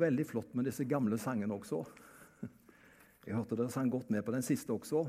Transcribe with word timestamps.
Veldig 0.00 0.24
flott 0.26 0.54
med 0.58 0.66
disse 0.66 0.86
gamle 0.90 1.18
sangene 1.22 1.54
også. 1.54 1.84
Jeg 3.24 3.36
hørte 3.36 3.56
dere 3.56 3.70
sang 3.70 3.90
godt 3.92 4.10
med 4.10 4.24
på 4.26 4.34
den 4.34 4.42
siste 4.42 4.74
også. 4.74 5.04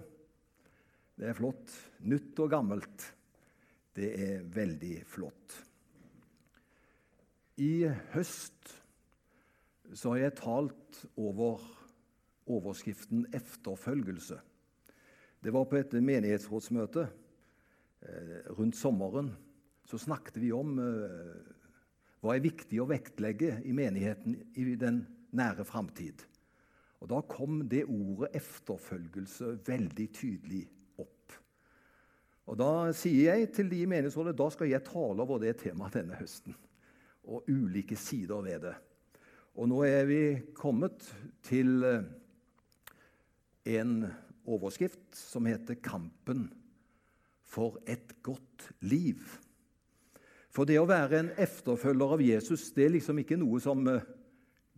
Det 1.17 1.29
er 1.29 1.37
flott. 1.37 1.71
Nytt 2.05 2.37
og 2.43 2.51
gammelt. 2.53 3.05
Det 3.95 4.11
er 4.13 4.43
veldig 4.53 4.99
flott. 5.09 5.55
I 7.57 7.87
høst 8.13 8.75
så 9.95 10.11
har 10.11 10.25
jeg 10.25 10.37
talt 10.37 11.01
over 11.15 11.63
overskriften 12.45 13.25
'efterfølgelse'. 13.33 14.39
Det 15.43 15.53
var 15.53 15.65
på 15.65 15.75
et 15.77 15.93
menighetsrådsmøte 15.93 17.07
eh, 18.01 18.51
rundt 18.53 18.75
sommeren. 18.75 19.35
Så 19.85 19.97
snakket 19.97 20.41
vi 20.41 20.51
om 20.51 20.79
hva 22.25 22.39
er 22.39 22.45
viktig 22.47 22.79
å 22.81 22.87
vektlegge 22.89 23.59
i 23.69 23.73
menigheten 23.75 24.39
i 24.57 24.71
den 24.81 25.03
nære 25.35 25.65
framtid. 25.67 26.23
Og 27.03 27.09
Da 27.11 27.21
kom 27.21 27.67
det 27.69 27.85
ordet 27.85 28.31
'efterfølgelse' 28.33 29.59
veldig 29.67 30.07
tydelig 30.13 30.67
opp. 30.97 31.33
Og 32.47 32.57
Da 32.57 32.91
sier 32.91 33.35
jeg 33.35 33.53
til 33.53 33.69
de 33.69 33.81
i 33.81 33.85
menighetsrådet 33.85 34.37
da 34.37 34.49
skal 34.49 34.67
jeg 34.67 34.83
tale 34.83 35.21
over 35.21 35.37
det 35.37 35.57
temaet 35.57 35.93
denne 35.93 36.15
høsten. 36.15 36.55
Og 37.27 37.43
ulike 37.47 37.95
sider 37.95 38.41
ved 38.41 38.61
det. 38.61 38.75
Og 39.55 39.69
nå 39.69 39.83
er 39.83 40.05
vi 40.05 40.41
kommet 40.53 41.15
til 41.43 41.83
eh, 41.83 42.03
en 43.65 44.11
overskrift 44.45 45.15
som 45.15 45.45
heter 45.45 45.75
'Kampen 45.75 46.53
for 47.43 47.77
et 47.87 48.23
godt 48.23 48.73
liv'. 48.81 49.39
For 50.55 50.67
det 50.67 50.77
å 50.79 50.87
være 50.87 51.19
en 51.19 51.33
efterfølger 51.41 52.15
av 52.15 52.23
Jesus 52.23 52.69
det 52.75 52.85
er 52.85 52.93
liksom 52.95 53.19
ikke 53.19 53.37
noe 53.39 53.59
som 53.63 53.81
eh, 53.91 54.05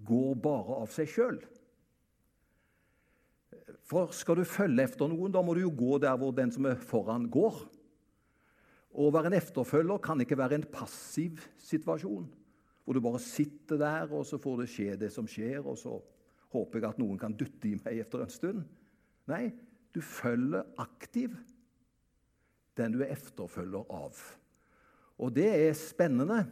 går 0.08 0.34
bare 0.41 0.81
av 0.81 0.90
seg 0.94 1.09
sjøl. 1.12 1.38
For 3.88 4.11
skal 4.16 4.42
du 4.42 4.47
følge 4.47 4.84
etter 4.84 5.09
noen, 5.09 5.31
da 5.31 5.44
må 5.45 5.53
du 5.56 5.61
jo 5.61 5.72
gå 5.72 6.00
der 6.03 6.17
hvor 6.19 6.34
den 6.36 6.52
som 6.52 6.66
er 6.67 6.80
foran, 6.81 7.30
går. 7.31 7.61
Å 8.97 9.11
være 9.14 9.30
en 9.30 9.38
efterfølger 9.38 10.02
kan 10.03 10.23
ikke 10.23 10.39
være 10.39 10.58
en 10.58 10.67
passiv 10.73 11.44
situasjon, 11.61 12.25
hvor 12.84 12.97
du 12.97 13.03
bare 13.03 13.22
sitter 13.22 13.80
der, 13.80 14.09
og 14.09 14.25
så 14.28 14.39
får 14.41 14.64
det 14.64 14.72
skje 14.73 14.97
det 15.06 15.12
som 15.14 15.30
skjer, 15.30 15.62
og 15.62 15.78
så 15.80 15.94
håper 16.56 16.81
jeg 16.81 16.89
at 16.89 17.00
noen 17.00 17.22
kan 17.22 17.36
dytte 17.38 17.69
i 17.69 17.78
meg 17.78 18.02
etter 18.02 18.25
en 18.25 18.34
stund. 18.34 18.66
Nei, 19.30 19.52
du 19.94 20.02
følger 20.03 20.66
aktiv 20.81 21.38
den 22.78 22.94
du 22.94 23.02
er 23.03 23.14
efterfølger 23.14 23.88
av. 23.94 24.17
Og 25.17 25.33
det 25.33 25.47
er 25.49 25.77
spennende. 25.77 26.43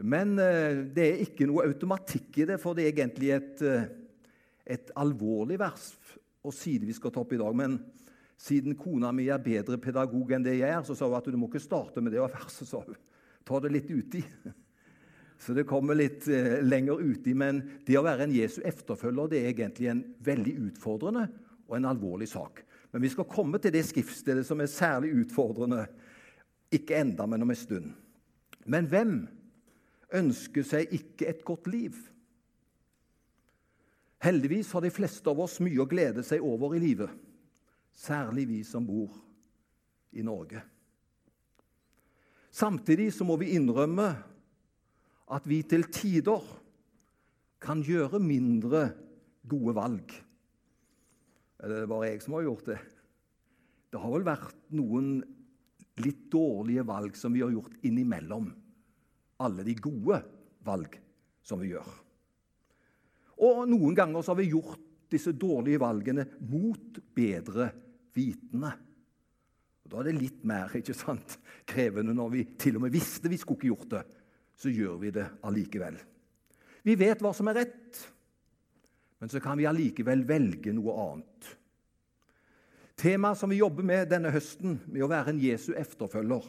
Men 0.00 0.34
eh, 0.40 0.82
det 0.94 1.06
er 1.06 1.24
ikke 1.24 1.48
noe 1.48 1.66
automatikk 1.68 2.40
i 2.42 2.48
det, 2.50 2.58
for 2.62 2.76
det 2.76 2.86
er 2.86 2.94
egentlig 2.94 3.32
et, 3.36 3.62
eh, 3.66 3.88
et 4.76 4.92
alvorlig 4.98 5.58
vers 5.60 5.90
og 6.40 6.54
side 6.56 6.88
vi 6.88 6.96
skal 6.96 7.12
ta 7.12 7.22
opp 7.22 7.34
i 7.36 7.40
dag. 7.40 7.56
Men 7.56 7.76
siden 8.40 8.78
kona 8.80 9.12
mi 9.12 9.28
er 9.28 9.42
bedre 9.44 9.78
pedagog 9.82 10.32
enn 10.32 10.46
det 10.46 10.56
jeg 10.58 10.72
er, 10.72 10.82
så 10.86 10.96
sa 10.96 11.08
hun 11.08 11.18
at 11.18 11.28
du 11.28 11.36
må 11.38 11.50
ikke 11.50 11.62
starte 11.62 12.02
med 12.02 12.14
det 12.14 12.22
verset. 12.22 12.66
sa 12.68 12.82
hun. 12.86 12.98
Ta 13.44 13.60
det 13.60 13.72
litt 13.74 13.90
uti. 13.90 14.24
Så 15.40 15.54
det 15.56 15.62
kommer 15.64 15.96
litt 15.96 16.26
eh, 16.28 16.58
lenger 16.60 17.00
uti. 17.00 17.32
Men 17.32 17.62
det 17.88 17.96
å 17.96 18.04
være 18.04 18.26
en 18.26 18.34
Jesu 18.34 18.58
efterfølger 18.60 19.30
det 19.32 19.38
er 19.40 19.54
egentlig 19.54 19.88
en 19.88 20.02
veldig 20.20 20.52
utfordrende 20.66 21.22
og 21.64 21.78
en 21.78 21.88
alvorlig 21.88 22.28
sak. 22.28 22.60
Men 22.92 23.00
vi 23.06 23.08
skal 23.08 23.28
komme 23.30 23.56
til 23.62 23.72
det 23.72 23.86
skriftstedet 23.88 24.44
som 24.44 24.60
er 24.60 24.68
særlig 24.68 25.14
utfordrende 25.22 25.86
ikke 26.70 26.98
enda, 27.00 27.26
men 27.26 27.42
om 27.42 27.50
en 27.50 27.58
stund. 27.58 27.92
Men 28.64 28.88
hvem 28.90 29.14
ønsker 30.14 30.66
seg 30.66 30.92
ikke 30.94 31.28
et 31.30 31.44
godt 31.46 31.70
liv? 31.70 31.96
Heldigvis 34.20 34.70
har 34.76 34.84
de 34.84 34.92
fleste 34.92 35.30
av 35.32 35.40
oss 35.40 35.58
mye 35.64 35.80
å 35.80 35.88
glede 35.88 36.22
seg 36.26 36.44
over 36.44 36.76
i 36.76 36.82
livet, 36.82 37.10
særlig 37.96 38.46
vi 38.50 38.60
som 38.68 38.84
bor 38.86 39.14
i 40.12 40.24
Norge. 40.26 40.60
Samtidig 42.50 43.08
så 43.14 43.24
må 43.24 43.38
vi 43.40 43.54
innrømme 43.56 44.10
at 45.30 45.46
vi 45.48 45.62
til 45.62 45.86
tider 45.94 46.44
kan 47.62 47.84
gjøre 47.86 48.20
mindre 48.22 48.88
gode 49.48 49.74
valg. 49.76 50.14
Eller 51.60 51.76
det 51.76 51.84
er 51.84 51.92
bare 51.92 52.08
jeg 52.10 52.24
som 52.24 52.36
har 52.36 52.46
gjort 52.48 52.70
det. 52.72 52.78
Det 53.90 54.00
har 54.00 54.14
vel 54.14 54.26
vært 54.26 54.56
noen 54.76 55.20
litt 56.02 56.26
dårlige 56.32 56.84
valg 56.88 57.16
som 57.18 57.32
vi 57.34 57.44
har 57.44 57.52
gjort 57.54 57.78
innimellom 57.86 58.50
alle 59.40 59.64
de 59.64 59.74
gode 59.80 60.20
valg 60.66 60.96
som 61.42 61.60
vi 61.62 61.72
gjør. 61.72 61.88
Og 63.40 63.64
noen 63.70 63.96
ganger 63.96 64.22
så 64.22 64.34
har 64.34 64.40
vi 64.42 64.52
gjort 64.52 64.82
disse 65.10 65.32
dårlige 65.32 65.80
valgene 65.80 66.26
mot 66.46 67.00
bedre 67.16 67.70
vitende. 68.14 68.72
Og 69.84 69.90
Da 69.90 70.00
er 70.02 70.10
det 70.10 70.18
litt 70.20 70.44
mer 70.46 70.76
ikke 70.76 70.94
sant, 70.94 71.38
krevende 71.66 72.14
når 72.14 72.34
vi 72.34 72.44
til 72.60 72.76
og 72.76 72.84
med 72.84 72.94
visste 72.94 73.32
vi 73.32 73.40
skulle 73.40 73.58
ikke 73.58 73.72
gjort 73.72 73.94
det. 73.96 74.04
Så 74.60 74.68
gjør 74.68 75.00
vi 75.00 75.12
det 75.14 75.24
allikevel. 75.48 75.96
Vi 76.84 76.96
vet 77.00 77.22
hva 77.24 77.32
som 77.36 77.48
er 77.48 77.62
rett, 77.62 78.02
men 79.20 79.32
så 79.32 79.40
kan 79.40 79.56
vi 79.56 79.68
allikevel 79.68 80.22
velge 80.28 80.72
noe 80.76 80.96
annet. 81.00 81.48
Temaet 83.00 83.40
som 83.40 83.50
vi 83.52 83.60
jobber 83.60 83.86
med 83.86 84.10
denne 84.10 84.32
høsten, 84.32 84.76
med 84.86 85.04
å 85.06 85.08
være 85.10 85.32
en 85.32 85.40
Jesu 85.40 85.70
efterfølger. 85.78 86.44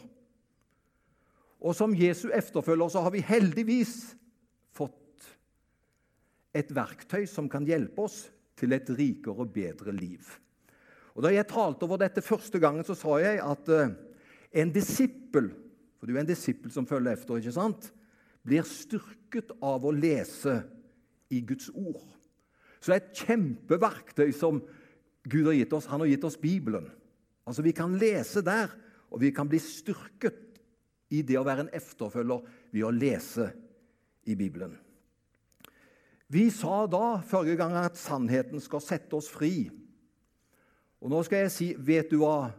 Og 1.62 1.78
som 1.78 1.96
Jesu 1.96 2.28
efterfølger 2.34 2.92
så 2.92 3.06
har 3.06 3.14
vi 3.14 3.24
heldigvis 3.24 3.96
fått 4.76 5.30
et 6.58 6.74
verktøy 6.76 7.24
som 7.30 7.48
kan 7.52 7.68
hjelpe 7.68 8.04
oss 8.04 8.26
til 8.60 8.76
et 8.76 8.90
rikere 8.98 9.46
og 9.46 9.54
bedre 9.56 9.96
liv. 9.96 10.26
Og 11.16 11.24
Da 11.24 11.32
jeg 11.32 11.48
talte 11.48 11.88
over 11.88 12.02
dette 12.02 12.24
første 12.24 12.60
gangen, 12.60 12.84
så 12.88 12.96
sa 12.96 13.18
jeg 13.22 13.40
at 13.44 13.72
uh, 13.72 13.92
en 14.52 14.72
disippel 14.74 15.52
for 16.02 16.10
du 16.10 16.16
er 16.16 16.24
en 16.24 16.32
disippel 16.32 16.72
som 16.74 16.88
følger 16.90 17.14
efter, 17.14 17.38
ikke 17.38 17.54
sant? 17.54 17.92
blir 18.42 18.66
styrket 18.66 19.52
av 19.62 19.84
å 19.86 19.92
lese 19.94 20.56
i 21.30 21.44
Guds 21.46 21.68
ord. 21.78 22.02
Så 22.82 22.90
det 22.90 22.96
er 22.96 23.04
et 23.04 23.20
kjempeverktøy 23.22 24.32
som 24.34 24.64
Gud 25.24 25.46
har 25.46 25.54
gitt 25.54 25.74
oss. 25.74 25.90
Han 25.92 26.02
har 26.02 26.08
gitt 26.08 26.24
oss 26.24 26.40
Bibelen. 26.42 26.90
Altså 27.46 27.62
Vi 27.62 27.74
kan 27.76 27.98
lese 28.00 28.42
der, 28.46 28.72
og 29.10 29.22
vi 29.22 29.32
kan 29.32 29.50
bli 29.50 29.60
styrket 29.60 30.62
i 31.12 31.22
det 31.28 31.38
å 31.40 31.46
være 31.46 31.66
en 31.66 31.76
efterfølger 31.76 32.46
ved 32.72 32.86
å 32.88 32.94
lese 32.96 33.50
i 34.30 34.38
Bibelen. 34.40 34.78
Vi 36.32 36.46
sa 36.54 36.86
da 36.88 37.20
forrige 37.28 37.58
gang 37.60 37.76
at 37.76 38.00
sannheten 38.00 38.62
skal 38.64 38.84
sette 38.84 39.18
oss 39.18 39.28
fri. 39.28 39.68
Og 41.02 41.12
nå 41.12 41.20
skal 41.28 41.44
jeg 41.44 41.52
si 41.52 41.68
Vet 41.76 42.14
du 42.14 42.22
hva 42.22 42.54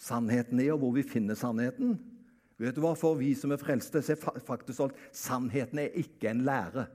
sannheten 0.00 0.62
er, 0.62 0.72
og 0.72 0.80
hvor 0.82 0.96
vi 0.96 1.04
finner 1.04 1.36
sannheten? 1.38 1.98
Vet 2.56 2.76
du 2.76 2.80
hva, 2.84 2.94
For 2.96 3.18
vi 3.18 3.34
som 3.36 3.52
er 3.52 3.60
frelste, 3.60 4.00
så 4.00 4.14
er 4.14 4.44
faktisk 4.46 4.86
alt 4.86 4.98
sannheten 5.12 5.82
er 5.82 6.00
ikke 6.00 6.30
en 6.30 6.44
lære. 6.46 6.86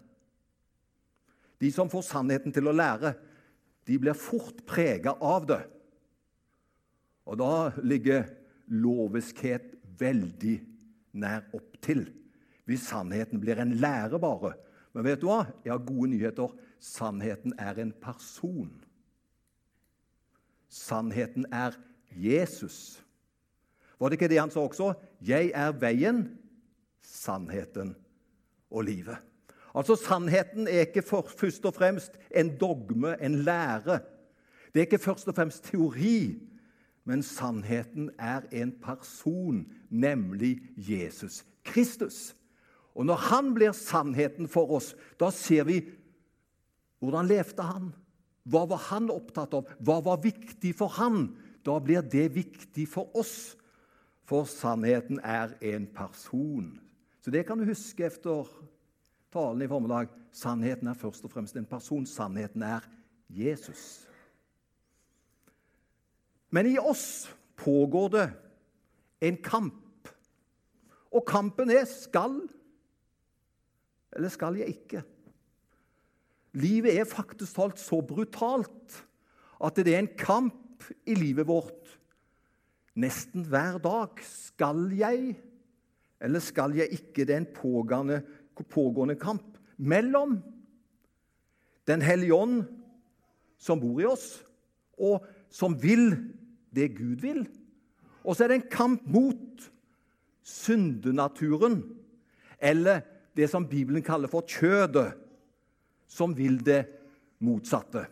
De 1.62 1.70
som 1.74 1.90
får 1.90 2.06
sannheten 2.10 2.54
til 2.54 2.70
å 2.70 2.76
lære, 2.76 3.14
de 3.88 3.98
blir 4.00 4.18
fort 4.20 4.60
prega 4.68 5.16
av 5.24 5.48
det. 5.48 5.62
Og 7.28 7.40
da 7.40 7.72
ligger 7.84 8.28
loviskhet 8.68 9.74
veldig 10.00 10.58
nær 11.20 11.48
opp 11.56 11.78
til. 11.84 12.06
Hvis 12.68 12.90
sannheten 12.90 13.40
blir 13.40 13.60
en 13.64 13.78
lære 13.80 14.20
bare. 14.20 14.54
Men 14.92 15.08
vet 15.08 15.22
du 15.22 15.30
hva? 15.30 15.46
Jeg 15.64 15.72
har 15.72 15.86
gode 15.88 16.12
nyheter. 16.12 16.52
Sannheten 16.84 17.56
er 17.60 17.80
en 17.80 17.94
person. 18.04 18.72
Sannheten 20.68 21.48
er 21.52 21.78
Jesus. 22.12 23.00
Var 23.98 24.10
det 24.10 24.20
ikke 24.20 24.30
det 24.30 24.40
han 24.40 24.52
sa 24.52 24.60
også? 24.60 24.94
'Jeg 25.22 25.52
er 25.56 25.72
veien, 25.72 26.38
sannheten 27.02 27.96
og 28.70 28.84
livet'. 28.84 29.24
Altså, 29.76 29.96
Sannheten 29.96 30.68
er 30.68 30.88
ikke 30.88 31.02
for, 31.02 31.28
først 31.38 31.66
og 31.66 31.74
fremst 31.74 32.20
en 32.36 32.58
dogme, 32.58 33.16
en 33.22 33.36
lære. 33.36 34.00
Det 34.74 34.82
er 34.82 34.86
ikke 34.86 35.00
først 35.02 35.28
og 35.28 35.36
fremst 35.36 35.64
teori, 35.64 36.40
men 37.08 37.24
sannheten 37.24 38.10
er 38.20 38.42
en 38.52 38.74
person, 38.84 39.66
nemlig 39.90 40.60
Jesus 40.76 41.46
Kristus. 41.64 42.36
Og 42.96 43.06
når 43.06 43.16
han 43.30 43.54
blir 43.54 43.72
sannheten 43.72 44.48
for 44.48 44.72
oss, 44.76 44.96
da 45.20 45.30
ser 45.32 45.64
vi 45.70 45.80
hvordan 47.00 47.30
levde 47.30 47.64
han 47.64 47.92
Hva 48.48 48.64
var 48.64 48.80
han 48.88 49.10
opptatt 49.12 49.54
av? 49.58 49.72
Hva 49.84 49.98
var 50.06 50.22
viktig 50.24 50.72
for 50.80 50.94
han? 50.96 51.34
Da 51.68 51.80
blir 51.84 52.02
det 52.02 52.30
viktig 52.36 52.86
for 52.88 53.12
oss, 53.18 53.58
for 54.24 54.48
sannheten 54.48 55.20
er 55.20 55.52
en 55.62 55.88
person. 55.92 56.78
Så 57.20 57.32
det 57.32 57.44
kan 57.48 57.60
du 57.60 57.68
huske 57.68 58.06
efter 58.08 58.48
talen 59.34 59.62
i 59.62 59.70
formiddag. 59.70 60.12
Sannheten 60.32 60.88
er 60.88 60.98
først 60.98 61.26
og 61.26 61.34
fremst 61.34 61.58
en 61.58 61.68
person. 61.68 62.06
Sannheten 62.06 62.64
er 62.64 62.86
Jesus. 63.30 64.08
Men 66.50 66.70
i 66.70 66.78
oss 66.80 67.28
pågår 67.60 68.10
det 68.16 68.28
en 69.28 69.38
kamp. 69.44 70.10
Og 71.12 71.26
kampen 71.28 71.72
er 71.74 71.86
skal 71.90 72.42
eller 74.16 74.32
skal 74.34 74.56
jeg 74.58 74.72
ikke? 74.72 75.04
livet 76.58 76.96
er 76.98 77.10
faktisk 77.10 77.58
talt 77.58 77.82
så 77.82 78.00
brutalt 78.06 79.02
at 79.64 79.80
det 79.82 79.94
er 79.94 80.04
en 80.04 80.16
kamp 80.20 80.86
i 81.10 81.16
livet 81.18 81.48
vårt. 81.50 81.98
Nesten 82.98 83.46
hver 83.50 83.80
dag. 83.82 84.22
Skal 84.26 84.88
jeg, 84.98 85.36
eller 86.22 86.42
skal 86.42 86.76
jeg 86.78 86.94
ikke? 86.94 87.26
Det 87.26 87.34
er 87.34 87.44
en 87.44 87.54
pågående, 87.54 88.22
pågående 88.64 89.16
kamp 89.16 89.58
mellom 89.78 90.42
Den 91.88 92.02
hellige 92.02 92.34
ånd, 92.34 92.66
som 93.58 93.80
bor 93.80 94.02
i 94.02 94.06
oss, 94.06 94.44
og 95.00 95.24
som 95.50 95.78
vil 95.80 96.18
det 96.76 96.98
Gud 96.98 97.22
vil. 97.24 97.46
Og 98.28 98.36
så 98.36 98.44
er 98.44 98.52
det 98.52 98.58
en 98.58 98.72
kamp 98.72 99.06
mot 99.08 99.70
syndenaturen, 100.44 101.80
eller 102.60 103.06
det 103.38 103.48
som 103.50 103.70
Bibelen 103.70 104.04
kaller 104.04 104.28
for 104.28 104.44
kjødet, 104.44 105.14
som 106.08 106.36
vil 106.38 106.60
det 106.66 106.86
motsatte. 107.40 108.04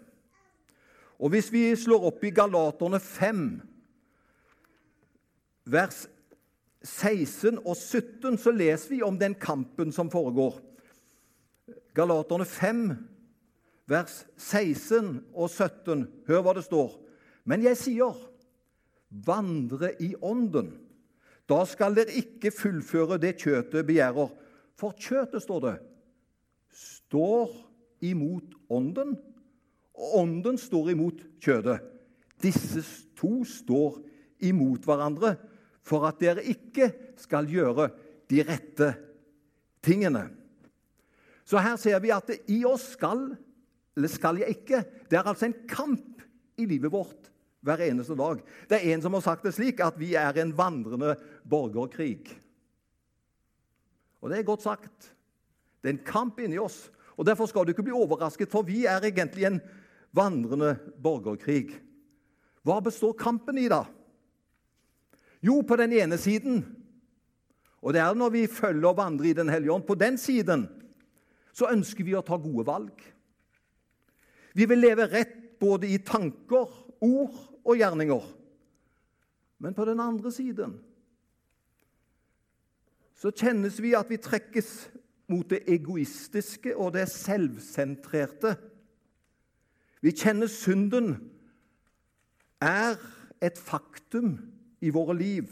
Og 1.19 1.29
Hvis 1.29 1.51
vi 1.51 1.75
slår 1.75 2.09
opp 2.11 2.23
i 2.23 2.33
Galaterne 2.35 2.99
5, 2.99 3.61
vers 5.65 6.05
16 6.85 7.57
og 7.65 7.75
17, 7.75 8.37
så 8.37 8.53
leser 8.53 8.93
vi 8.93 9.01
om 9.03 9.17
den 9.19 9.35
kampen 9.41 9.91
som 9.91 10.11
foregår. 10.13 10.59
Galaterne 11.97 12.45
5, 12.45 12.81
vers 13.89 14.21
16 14.37 15.23
og 15.33 15.49
17. 15.49 16.05
Hør 16.27 16.43
hva 16.45 16.53
det 16.57 16.65
står. 16.67 16.93
Men 17.45 17.63
jeg 17.65 17.79
sier, 17.79 18.17
vandre 19.25 19.93
i 20.01 20.13
Ånden. 20.21 20.73
Da 21.49 21.61
skal 21.69 21.95
dere 21.97 22.13
ikke 22.17 22.53
fullføre 22.53 23.19
det 23.21 23.35
kjøtet 23.41 23.85
begjærer. 23.85 24.31
For 24.75 24.95
kjøtet, 24.97 25.43
står 25.45 25.61
det, 25.63 25.75
står 26.75 27.53
imot 28.03 28.57
Ånden, 28.69 29.15
og 29.95 30.17
Ånden 30.19 30.57
står 30.59 30.91
imot 30.91 31.21
kjødet. 31.41 31.79
Disse 32.43 32.81
to 33.15 33.45
står 33.47 34.01
imot 34.43 34.83
hverandre 34.83 35.35
for 35.85 36.07
at 36.09 36.19
dere 36.21 36.43
ikke 36.43 36.89
skal 37.21 37.47
gjøre 37.49 37.89
de 38.31 38.41
rette 38.45 38.89
tingene. 39.85 40.25
Så 41.45 41.61
her 41.61 41.77
ser 41.77 41.99
vi 42.01 42.13
at 42.13 42.31
det 42.31 42.39
i 42.51 42.63
oss 42.65 42.87
skal, 42.95 43.27
eller 43.95 44.11
skal 44.11 44.41
jeg 44.41 44.57
ikke 44.57 44.81
Det 45.07 45.19
er 45.19 45.27
altså 45.29 45.45
en 45.47 45.59
kamp 45.69 46.23
i 46.57 46.65
livet 46.65 46.91
vårt 46.91 47.29
hver 47.65 47.83
eneste 47.85 48.17
dag. 48.17 48.41
Det 48.69 48.77
er 48.77 48.93
en 48.93 49.03
som 49.03 49.13
har 49.17 49.23
sagt 49.25 49.45
det 49.45 49.53
slik 49.55 49.81
at 49.81 49.97
vi 49.97 50.13
er 50.17 50.37
en 50.41 50.53
vandrende 50.57 51.15
borgerkrig. 51.49 52.25
Og 54.21 54.31
det 54.31 54.39
er 54.39 54.47
godt 54.47 54.65
sagt. 54.65 55.11
Det 55.81 55.91
er 55.91 55.97
en 55.97 56.05
kamp 56.05 56.39
inni 56.41 56.57
oss. 56.61 56.87
Og 57.15 57.25
Derfor 57.25 57.45
skal 57.45 57.65
du 57.65 57.71
ikke 57.73 57.85
bli 57.85 57.95
overrasket, 57.95 58.49
for 58.51 58.65
vi 58.65 58.85
er 58.89 59.05
egentlig 59.05 59.45
en 59.47 59.59
vandrende 60.15 60.75
borgerkrig. 61.01 61.77
Hva 62.65 62.79
består 62.81 63.13
kampen 63.17 63.59
i, 63.61 63.67
da? 63.69 63.83
Jo, 65.45 65.61
på 65.61 65.77
den 65.77 65.93
ene 65.93 66.17
siden 66.17 66.63
Og 67.85 67.93
det 67.93 68.01
er 68.01 68.15
når 68.17 68.31
vi 68.33 68.47
følger 68.49 68.89
og 68.89 68.97
vandrer 68.97 69.29
i 69.29 69.37
Den 69.37 69.49
hellige 69.49 69.71
ånd. 69.71 69.83
På 69.85 69.95
den 69.95 70.17
siden 70.17 70.65
så 71.53 71.69
ønsker 71.71 72.03
vi 72.03 72.15
å 72.17 72.23
ta 72.25 72.35
gode 72.41 72.65
valg. 72.67 73.03
Vi 74.57 74.65
vil 74.65 74.81
leve 74.81 75.05
rett 75.07 75.59
både 75.61 75.87
i 75.87 75.99
tanker, 76.03 76.65
ord 76.99 77.37
og 77.63 77.77
gjerninger. 77.77 78.25
Men 79.63 79.77
på 79.77 79.85
den 79.85 80.01
andre 80.03 80.31
siden 80.33 80.73
så 83.15 83.31
kjennes 83.31 83.77
vi 83.79 83.93
at 83.95 84.09
vi 84.11 84.17
trekkes 84.19 84.89
mot 85.31 85.47
det 85.49 85.61
egoistiske 85.71 86.73
og 86.75 86.91
det 86.97 87.05
selvsentrerte. 87.13 88.55
Vi 90.03 90.11
kjenner 90.11 90.51
synden 90.51 91.15
er 92.61 92.99
et 93.45 93.61
faktum 93.61 94.35
i 94.85 94.93
våre 94.93 95.15
liv. 95.17 95.49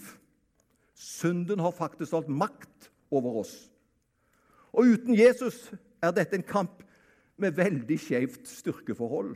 Synden 0.93 1.61
har 1.63 1.73
faktisk 1.73 2.13
alt 2.13 2.29
makt 2.29 2.89
over 3.13 3.41
oss. 3.41 3.53
Og 4.73 4.93
uten 4.93 5.17
Jesus 5.17 5.71
er 6.03 6.13
dette 6.13 6.37
en 6.37 6.45
kamp 6.45 6.83
med 7.41 7.57
veldig 7.57 7.97
skjevt 7.99 8.47
styrkeforhold. 8.49 9.35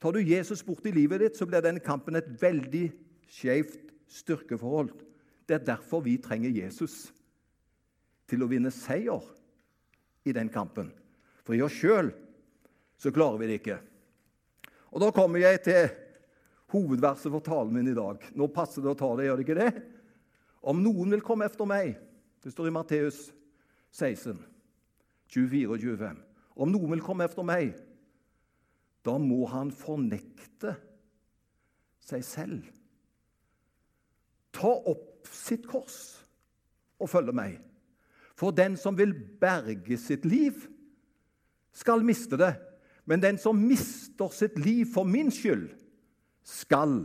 Tar 0.00 0.16
du 0.16 0.20
Jesus 0.24 0.62
bort 0.64 0.86
i 0.88 0.94
livet 0.94 1.20
ditt, 1.20 1.36
så 1.36 1.46
blir 1.46 1.62
denne 1.62 1.82
kampen 1.84 2.16
et 2.16 2.30
veldig 2.40 2.88
skjevt 3.30 3.92
styrkeforhold. 4.10 4.92
Det 5.46 5.58
er 5.58 5.66
derfor 5.66 6.02
vi 6.06 6.16
trenger 6.22 6.54
Jesus 6.54 7.10
til 8.30 8.42
å 8.42 8.48
vinne 8.50 8.72
seier 8.72 9.24
i 10.24 10.34
den 10.34 10.50
kampen. 10.52 10.92
For 11.44 11.56
i 11.56 11.62
oss 11.64 11.76
sjøl 11.76 12.12
så 13.00 13.12
klarer 13.14 13.40
vi 13.40 13.50
det 13.50 13.60
ikke. 13.60 13.80
Og 14.90 15.02
Da 15.02 15.10
kommer 15.14 15.42
jeg 15.42 15.62
til 15.62 15.90
hovedverset 16.70 17.30
for 17.32 17.44
talen 17.44 17.74
min 17.74 17.90
i 17.90 17.96
dag. 17.96 18.22
Nå 18.38 18.48
passer 18.54 18.84
det 18.84 18.92
å 18.92 18.98
ta 18.98 19.10
det, 19.18 19.26
gjør 19.26 19.40
det 19.40 19.46
ikke 19.46 19.58
det? 19.58 19.72
Om 20.60 20.82
noen 20.84 21.14
vil 21.16 21.24
komme 21.24 21.46
efter 21.48 21.68
meg 21.68 21.94
Det 22.44 22.50
står 22.52 22.68
i 22.68 22.72
Matteus 22.72 23.18
16, 23.96 24.36
24 25.28 25.74
og 25.74 25.82
25. 25.82 26.20
Om 26.60 26.70
noen 26.72 26.92
vil 26.94 27.02
komme 27.04 27.26
efter 27.26 27.44
meg, 27.44 27.74
da 29.04 29.16
må 29.20 29.42
han 29.50 29.72
fornekte 29.74 30.72
seg 32.00 32.24
selv. 32.24 32.70
Ta 34.56 34.72
opp 34.72 35.28
sitt 35.28 35.66
kors 35.68 35.98
og 37.00 37.10
følge 37.12 37.34
meg. 37.36 37.58
For 38.38 38.56
den 38.56 38.78
som 38.80 38.96
vil 38.96 39.12
berge 39.40 39.98
sitt 40.00 40.24
liv, 40.24 40.64
skal 41.76 42.04
miste 42.04 42.38
det. 42.40 42.54
Men 43.04 43.22
den 43.22 43.38
som 43.40 43.58
mister 43.58 44.32
sitt 44.32 44.58
liv 44.60 44.88
for 44.92 45.08
min 45.08 45.32
skyld, 45.34 45.68
skal 46.46 47.02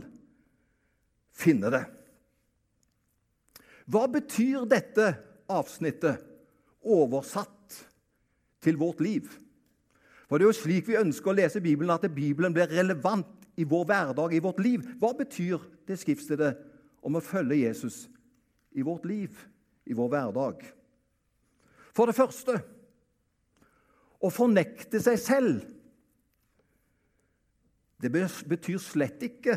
finne 1.36 1.70
det. 1.72 1.84
Hva 3.86 4.06
betyr 4.10 4.66
dette 4.68 5.12
avsnittet 5.52 6.22
oversatt 6.86 7.76
til 8.64 8.78
vårt 8.80 9.02
liv? 9.04 9.28
For 10.26 10.38
det 10.38 10.46
er 10.46 10.50
jo 10.50 10.58
slik 10.58 10.88
vi 10.88 10.98
ønsker 10.98 11.30
å 11.30 11.36
lese 11.38 11.62
Bibelen, 11.62 11.92
at 11.94 12.08
Bibelen 12.10 12.54
blir 12.54 12.72
relevant 12.72 13.46
i 13.56 13.64
vår 13.68 13.84
hverdag, 13.86 14.34
i 14.34 14.42
vårt 14.42 14.58
liv. 14.64 14.82
Hva 14.98 15.12
betyr 15.16 15.62
det 15.86 16.00
skriftstedet 16.00 16.56
om 17.06 17.16
å 17.16 17.22
følge 17.22 17.62
Jesus 17.62 18.06
i 18.74 18.82
vårt 18.84 19.06
liv, 19.06 19.36
i 19.86 19.94
vår 19.94 20.10
hverdag? 20.12 20.64
For 21.94 22.10
det 22.10 22.18
første 22.18 22.58
å 24.18 24.32
fornekte 24.32 25.00
seg 25.02 25.20
selv. 25.20 25.62
Det 28.00 28.10
betyr 28.12 28.78
slett 28.82 29.22
ikke 29.24 29.56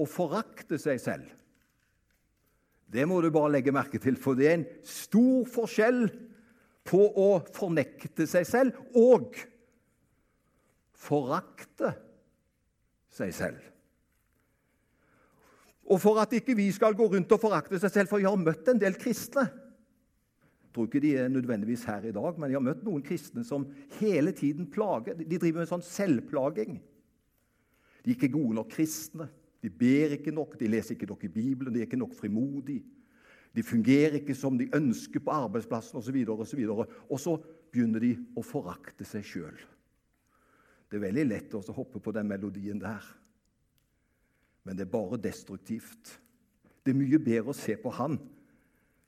å 0.00 0.06
forakte 0.08 0.78
seg 0.80 1.00
selv. 1.02 1.28
Det 2.92 3.06
må 3.08 3.20
du 3.22 3.30
bare 3.32 3.54
legge 3.54 3.72
merke 3.72 4.00
til, 4.02 4.18
for 4.20 4.36
det 4.36 4.48
er 4.48 4.56
en 4.58 4.68
stor 4.84 5.46
forskjell 5.48 6.04
på 6.88 7.00
å 7.00 7.28
fornekte 7.54 8.26
seg 8.28 8.46
selv 8.48 8.98
og 8.98 9.38
forakte 10.98 11.94
seg 13.12 13.32
selv. 13.36 13.62
Og 15.92 15.98
for 16.00 16.20
at 16.22 16.32
ikke 16.36 16.56
vi 16.56 16.68
skal 16.74 16.96
gå 16.96 17.06
rundt 17.12 17.32
og 17.34 17.42
forakte 17.42 17.80
seg 17.80 17.92
selv, 17.92 18.10
for 18.10 18.22
jeg 18.22 18.30
har 18.30 18.40
møtt 18.40 18.68
en 18.70 18.80
del 18.80 18.98
kristne 19.00 19.48
jeg 20.72 20.76
tror 20.78 20.86
ikke 20.88 21.00
de 21.04 21.08
er 21.20 21.26
nødvendigvis 21.28 21.82
her 21.84 22.06
i 22.08 22.14
dag, 22.16 22.38
men 22.40 22.48
jeg 22.48 22.56
har 22.56 22.64
møtt 22.64 22.84
noen 22.86 23.02
kristne 23.04 23.42
som 23.44 23.66
hele 23.98 24.32
tiden 24.32 24.64
plager. 24.72 25.18
De 25.20 25.36
driver 25.36 25.60
med 25.60 25.68
sånn 25.68 25.84
selvplaging. 25.84 26.78
De 28.02 28.10
er 28.10 28.16
ikke 28.16 28.32
gode 28.34 28.56
nok 28.58 28.70
kristne. 28.72 29.28
De 29.62 29.70
ber 29.70 30.16
ikke 30.16 30.34
nok, 30.34 30.56
de 30.58 30.66
leser 30.66 30.96
ikke 30.96 31.06
nok 31.06 31.24
i 31.24 31.30
Bibelen, 31.30 31.74
de 31.74 31.80
er 31.82 31.86
ikke 31.86 32.00
nok 32.00 32.14
frimodige. 32.18 32.82
De 33.54 33.62
fungerer 33.62 34.18
ikke 34.18 34.34
som 34.34 34.56
de 34.58 34.70
ønsker 34.74 35.20
på 35.20 35.30
arbeidsplassen 35.30 36.00
osv. 36.00 36.16
Og, 36.28 36.46
så 36.46 36.58
og, 36.72 36.86
og 37.08 37.20
så 37.20 37.36
begynner 37.72 38.02
de 38.02 38.12
å 38.36 38.42
forakte 38.42 39.06
seg 39.06 39.26
sjøl. 39.28 39.60
Det 40.90 40.98
er 40.98 41.06
veldig 41.06 41.26
lett 41.28 41.54
å 41.56 41.62
hoppe 41.76 42.00
på 42.02 42.12
den 42.12 42.28
melodien 42.28 42.80
der. 42.80 43.04
Men 44.64 44.76
det 44.76 44.86
er 44.86 44.92
bare 44.92 45.20
destruktivt. 45.20 46.16
Det 46.82 46.92
er 46.92 46.98
mye 46.98 47.20
bedre 47.22 47.52
å 47.52 47.56
se 47.56 47.76
på 47.78 47.92
han 47.96 48.18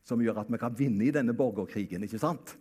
som 0.05 0.21
gjør 0.21 0.43
at 0.43 0.53
vi 0.53 0.61
kan 0.61 0.77
vinne 0.77 1.07
i 1.07 1.13
denne 1.15 1.35
borgerkrigen. 1.37 2.05
ikke 2.05 2.21
sant? 2.21 2.55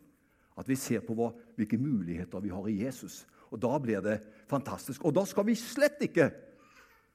At 0.57 0.69
vi 0.69 0.77
ser 0.79 1.03
på 1.05 1.15
hva, 1.17 1.31
hvilke 1.57 1.79
muligheter 1.81 2.43
vi 2.43 2.51
har 2.53 2.67
i 2.69 2.79
Jesus. 2.85 3.23
Og 3.53 3.61
Da 3.61 3.77
blir 3.77 4.01
det 4.01 4.19
fantastisk. 4.49 5.05
Og 5.05 5.13
da 5.13 5.25
skal 5.29 5.45
vi 5.45 5.55
slett 5.55 6.01
ikke 6.01 6.31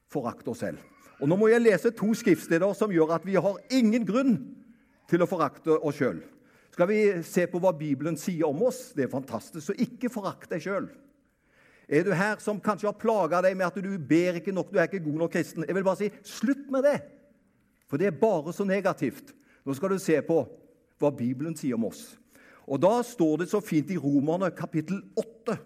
forakte 0.09 0.53
oss 0.53 0.63
selv. 0.63 0.79
Og 1.19 1.27
Nå 1.27 1.35
må 1.35 1.49
jeg 1.51 1.61
lese 1.61 1.91
to 1.91 2.13
skriftsteder 2.15 2.73
som 2.73 2.91
gjør 2.91 3.17
at 3.17 3.25
vi 3.27 3.35
har 3.35 3.59
ingen 3.75 4.05
grunn 4.07 4.37
til 5.09 5.21
å 5.21 5.27
forakte 5.27 5.75
oss 5.75 5.99
sjøl. 5.99 6.21
Skal 6.71 6.87
vi 6.87 6.99
se 7.27 7.43
på 7.49 7.59
hva 7.59 7.73
Bibelen 7.75 8.15
sier 8.17 8.47
om 8.47 8.61
oss? 8.63 8.93
Det 8.95 9.03
er 9.03 9.11
fantastisk. 9.11 9.65
Så 9.65 9.75
ikke 9.75 10.11
forakt 10.13 10.47
deg 10.53 10.63
sjøl. 10.63 10.87
Er 11.89 12.05
du 12.05 12.13
her 12.13 12.37
som 12.39 12.61
kanskje 12.61 12.87
har 12.87 12.99
plaga 13.01 13.41
deg 13.43 13.57
med 13.57 13.67
at 13.67 13.79
du 13.81 13.89
ber 13.97 14.37
ikke 14.37 14.53
nok, 14.53 14.69
du 14.71 14.77
er 14.77 14.87
ikke 14.87 15.03
god 15.03 15.23
nok 15.25 15.33
kristen? 15.33 15.65
Jeg 15.67 15.75
vil 15.75 15.83
bare 15.83 15.99
si 15.99 16.11
slutt 16.37 16.69
med 16.71 16.85
det. 16.85 16.99
For 17.89 17.97
det 17.97 18.07
er 18.07 18.21
bare 18.21 18.53
så 18.53 18.63
negativt. 18.63 19.33
Nå 19.65 19.73
skal 19.75 19.91
du 19.91 19.99
se 19.99 20.15
på 20.23 20.43
hva 21.01 21.11
Bibelen 21.11 21.57
sier 21.57 21.75
om 21.75 21.89
oss. 21.89 22.13
Og 22.69 22.79
Da 22.79 23.01
står 23.03 23.41
det 23.41 23.49
så 23.49 23.59
fint 23.65 23.89
i 23.91 23.97
Romerne 23.97 24.51
kapittel 24.55 25.01
8 25.17 25.57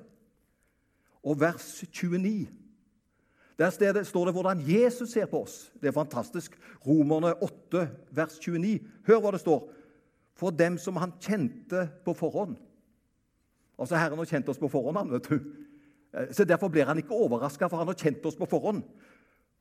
og 1.23 1.39
vers 1.39 1.83
29. 1.91 2.47
Der 3.57 4.03
står 4.03 4.25
det 4.25 4.33
hvordan 4.33 4.61
Jesus 4.67 5.09
ser 5.13 5.25
på 5.25 5.43
oss. 5.43 5.71
Det 5.81 5.87
er 5.87 5.95
fantastisk. 5.95 6.57
Romerne 6.87 7.35
8, 7.43 7.89
vers 8.11 8.39
29. 8.39 8.79
Hør 9.07 9.19
hva 9.21 9.31
det 9.31 9.39
står. 9.43 9.67
For 10.35 10.49
dem 10.49 10.77
som 10.77 10.97
han 10.97 11.13
kjente 11.21 11.85
på 12.05 12.13
forhånd. 12.17 12.57
Altså 13.79 13.95
Herren 13.95 14.17
har 14.17 14.29
kjent 14.29 14.49
oss 14.49 14.59
på 14.59 14.69
forhånd. 14.69 14.97
han, 14.97 15.11
vet 15.11 15.29
du. 15.29 15.39
Eh, 16.13 16.31
så 16.33 16.45
Derfor 16.45 16.67
blir 16.67 16.85
han 16.85 16.97
ikke 16.97 17.13
overraska, 17.13 17.67
for 17.67 17.77
han 17.77 17.87
har 17.87 17.97
kjent 17.97 18.25
oss 18.25 18.35
på 18.35 18.49
forhånd. 18.49 18.83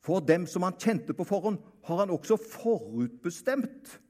For 0.03 0.21
dem 0.21 0.47
som 0.47 0.63
han 0.63 0.79
kjente 0.79 1.15
på 1.15 1.25
forhånd, 1.25 1.59
har 1.85 1.97
han 1.97 2.11
også 2.11 2.37
forutbestemt 2.37 4.01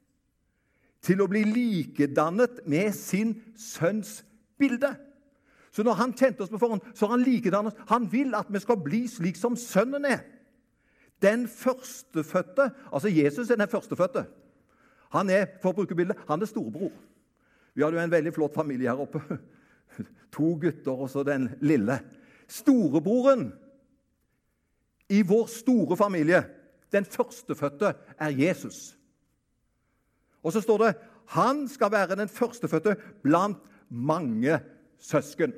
til 1.02 1.20
å 1.20 1.28
bli 1.28 1.42
likedannet 1.44 2.62
med 2.66 2.94
sin 2.94 3.34
sønns 3.58 4.22
bilde. 4.58 4.94
Så 5.72 5.82
når 5.82 5.96
han 5.96 6.12
kjente 6.12 6.44
oss 6.44 6.52
på 6.52 6.60
forhånd, 6.60 6.82
så 6.94 7.08
har 7.08 7.16
han 7.16 7.66
oss. 7.66 7.78
Han 7.88 8.06
vil 8.12 8.34
at 8.36 8.50
vi 8.52 8.60
skal 8.60 8.80
bli 8.84 9.06
slik 9.08 9.38
som 9.40 9.56
sønnen 9.56 10.04
er. 10.04 10.20
Den 11.22 11.46
førstefødte 11.48 12.70
Altså, 12.92 13.08
Jesus 13.08 13.50
er 13.50 13.56
den 13.56 13.68
førstefødte. 13.68 14.26
Han 15.12 15.30
er 15.30 15.46
for 15.62 15.72
å 15.72 15.76
bruke 15.80 15.96
bildet, 15.96 16.18
han 16.28 16.40
er 16.40 16.48
storebror. 16.48 16.92
Vi 17.74 17.82
hadde 17.84 17.96
jo 17.96 18.04
en 18.04 18.12
veldig 18.12 18.32
flott 18.34 18.54
familie 18.54 18.88
her 18.90 19.00
oppe. 19.00 19.20
To 20.32 20.54
gutter 20.56 20.96
og 20.96 21.10
så 21.12 21.24
den 21.24 21.50
lille. 21.60 21.98
Storebroren 22.48 23.50
i 25.12 25.20
vår 25.28 25.46
store 25.52 25.96
familie, 25.96 26.40
den 26.92 27.04
førstefødte, 27.04 27.92
er 28.16 28.32
Jesus. 28.32 28.96
Og 30.42 30.52
så 30.52 30.62
står 30.64 30.78
det 30.84 30.92
han 31.32 31.66
skal 31.68 31.92
være 31.92 32.16
den 32.16 32.28
førstefødte 32.28 32.96
blant 33.22 33.60
mange 33.88 34.58
søsken. 35.02 35.54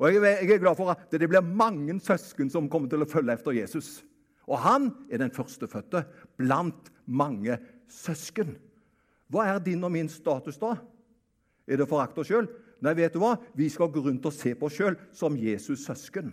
Og 0.00 0.14
Jeg 0.14 0.48
er 0.48 0.62
glad 0.62 0.76
for 0.78 0.92
at 0.92 1.10
det 1.12 1.28
blir 1.28 1.44
mange 1.44 1.98
søsken 2.00 2.48
som 2.52 2.68
kommer 2.72 2.88
til 2.88 3.04
å 3.04 3.08
følge 3.08 3.36
efter 3.36 3.56
Jesus. 3.56 4.00
Og 4.48 4.58
han 4.64 4.88
er 5.12 5.20
den 5.20 5.32
førstefødte 5.34 6.04
blant 6.40 6.88
mange 7.04 7.58
søsken. 7.90 8.56
Hva 9.30 9.46
er 9.46 9.60
din 9.62 9.84
og 9.84 9.92
min 9.94 10.08
status 10.10 10.58
da? 10.58 10.74
Er 11.68 11.78
det 11.78 11.86
å 11.86 11.90
forakte 11.90 12.22
oss 12.22 12.30
sjøl? 12.30 12.48
Nei, 12.80 12.96
vet 12.96 13.14
du 13.14 13.20
hva? 13.22 13.36
Vi 13.54 13.68
skal 13.70 13.92
gå 13.92 14.02
rundt 14.02 14.24
og 14.26 14.34
se 14.34 14.54
på 14.56 14.66
oss 14.66 14.78
sjøl 14.78 14.96
som 15.14 15.36
Jesus' 15.38 15.84
søsken. 15.84 16.32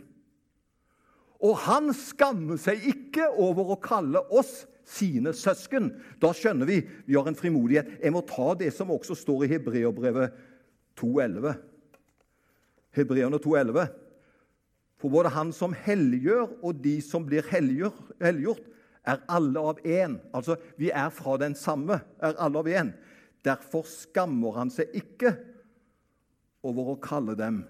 Og 1.44 1.60
han 1.68 1.92
skammer 1.94 2.58
seg 2.58 2.88
ikke 2.90 3.28
over 3.36 3.76
å 3.76 3.82
kalle 3.84 4.24
oss 4.34 4.64
sine 4.88 5.34
søsken. 5.36 5.92
Da 6.24 6.32
skjønner 6.34 6.70
vi 6.70 6.80
vi 7.06 7.18
har 7.18 7.28
en 7.30 7.38
frimodighet. 7.38 8.00
Jeg 8.02 8.16
må 8.16 8.24
ta 8.26 8.54
det 8.58 8.72
som 8.74 8.94
også 8.96 9.18
står 9.20 9.46
i 9.46 9.52
Hebreerbrevet 9.52 10.40
2,11. 10.98 11.60
Hebreerne 12.98 13.40
2,11. 13.42 13.88
For 14.98 15.14
både 15.14 15.30
han 15.36 15.54
som 15.54 15.76
helliggjør, 15.78 16.58
og 16.66 16.82
de 16.82 16.98
som 17.06 17.26
blir 17.28 17.46
helliggjort, 17.52 18.66
er 19.08 19.22
alle 19.32 19.62
av 19.62 19.80
én. 19.86 20.18
Altså, 20.36 20.58
vi 20.78 20.90
er 20.90 21.10
fra 21.14 21.38
den 21.40 21.56
samme, 21.56 22.02
er 22.20 22.36
alle 22.42 22.60
av 22.60 22.68
én. 22.68 22.92
Derfor 23.46 23.86
skammer 23.88 24.58
han 24.58 24.74
seg 24.74 24.92
ikke 24.98 25.36
over 26.66 26.92
å 26.92 27.00
kalle 27.00 27.38
dem 27.40 27.62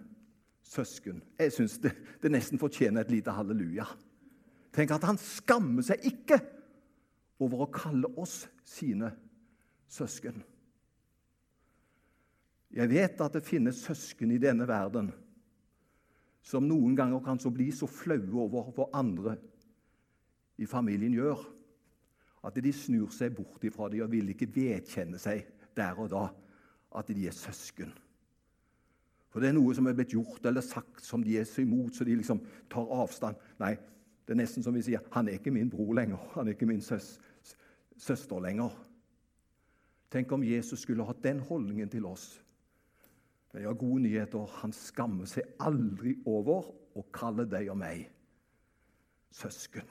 søsken. 0.65 1.21
Jeg 1.37 1.53
syns 1.53 1.77
det, 1.83 1.93
det, 2.23 2.31
nesten 2.33 2.59
fortjener 2.61 3.03
et 3.03 3.13
lite 3.13 3.35
halleluja. 3.35 3.85
Tenk 4.75 4.93
at 4.95 5.05
han 5.07 5.19
skammer 5.21 5.85
seg 5.85 6.03
ikke 6.09 6.39
over 7.43 7.65
å 7.65 7.71
kalle 7.73 8.09
oss 8.17 8.45
sine 8.65 9.11
søsken. 9.91 10.41
Jeg 12.75 12.89
vet 12.91 13.21
at 13.23 13.37
det 13.37 13.45
finnes 13.47 13.79
søsken 13.87 14.33
i 14.35 14.41
denne 14.41 14.67
verden 14.67 15.11
som 16.47 16.63
noen 16.67 16.95
ganger 16.95 17.23
kan 17.23 17.39
så 17.39 17.51
bli 17.51 17.69
så 17.75 17.89
flaue 17.91 18.43
over 18.45 18.71
hva 18.75 18.87
andre 18.95 19.35
i 20.57 20.67
familien 20.69 21.15
gjør, 21.15 21.41
at 22.47 22.59
de 22.63 22.71
snur 22.71 23.11
seg 23.11 23.33
bort 23.35 23.63
ifra 23.67 23.89
dem 23.91 24.05
og 24.05 24.13
vil 24.13 24.31
ikke 24.31 24.49
vedkjenne 24.55 25.19
seg 25.19 25.43
der 25.75 25.99
og 25.99 26.11
da 26.13 26.27
at 26.97 27.09
de 27.11 27.27
er 27.27 27.35
søsken. 27.35 27.91
For 29.27 29.43
det 29.43 29.51
er 29.51 29.57
noe 29.57 29.75
som 29.75 29.89
er 29.89 29.97
blitt 29.97 30.15
gjort 30.15 30.45
eller 30.47 30.63
sagt 30.63 31.03
som 31.03 31.23
de 31.23 31.35
er 31.37 31.45
så 31.45 31.61
imot, 31.61 31.97
så 31.97 32.07
de 32.07 32.15
liksom 32.15 32.39
tar 32.71 32.87
avstand. 32.95 33.35
Nei, 33.59 33.75
det 34.25 34.33
er 34.33 34.39
nesten 34.39 34.63
som 34.63 34.75
vi 34.75 34.85
sier 34.87 35.03
han 35.13 35.27
er 35.27 35.37
ikke 35.37 35.53
min 35.53 35.69
bror 35.69 35.93
lenger. 35.99 36.23
Han 36.37 36.47
er 36.47 36.55
ikke 36.55 36.69
min 36.69 36.81
søs, 36.81 37.17
søster 37.99 38.41
lenger. 38.41 38.71
Tenk 40.11 40.31
om 40.31 40.45
Jesus 40.47 40.85
skulle 40.85 41.05
hatt 41.05 41.19
den 41.25 41.43
holdningen 41.43 41.91
til 41.91 42.07
oss. 42.07 42.37
Men 43.51 43.63
jeg 43.63 43.69
har 43.69 43.79
gode 43.79 44.03
nyheter. 44.03 44.57
Han 44.61 44.73
skammer 44.75 45.29
seg 45.29 45.47
aldri 45.63 46.17
over 46.27 46.71
å 46.97 47.05
kalle 47.15 47.47
deg 47.49 47.69
og 47.71 47.79
meg 47.79 48.07
søsken. 49.33 49.85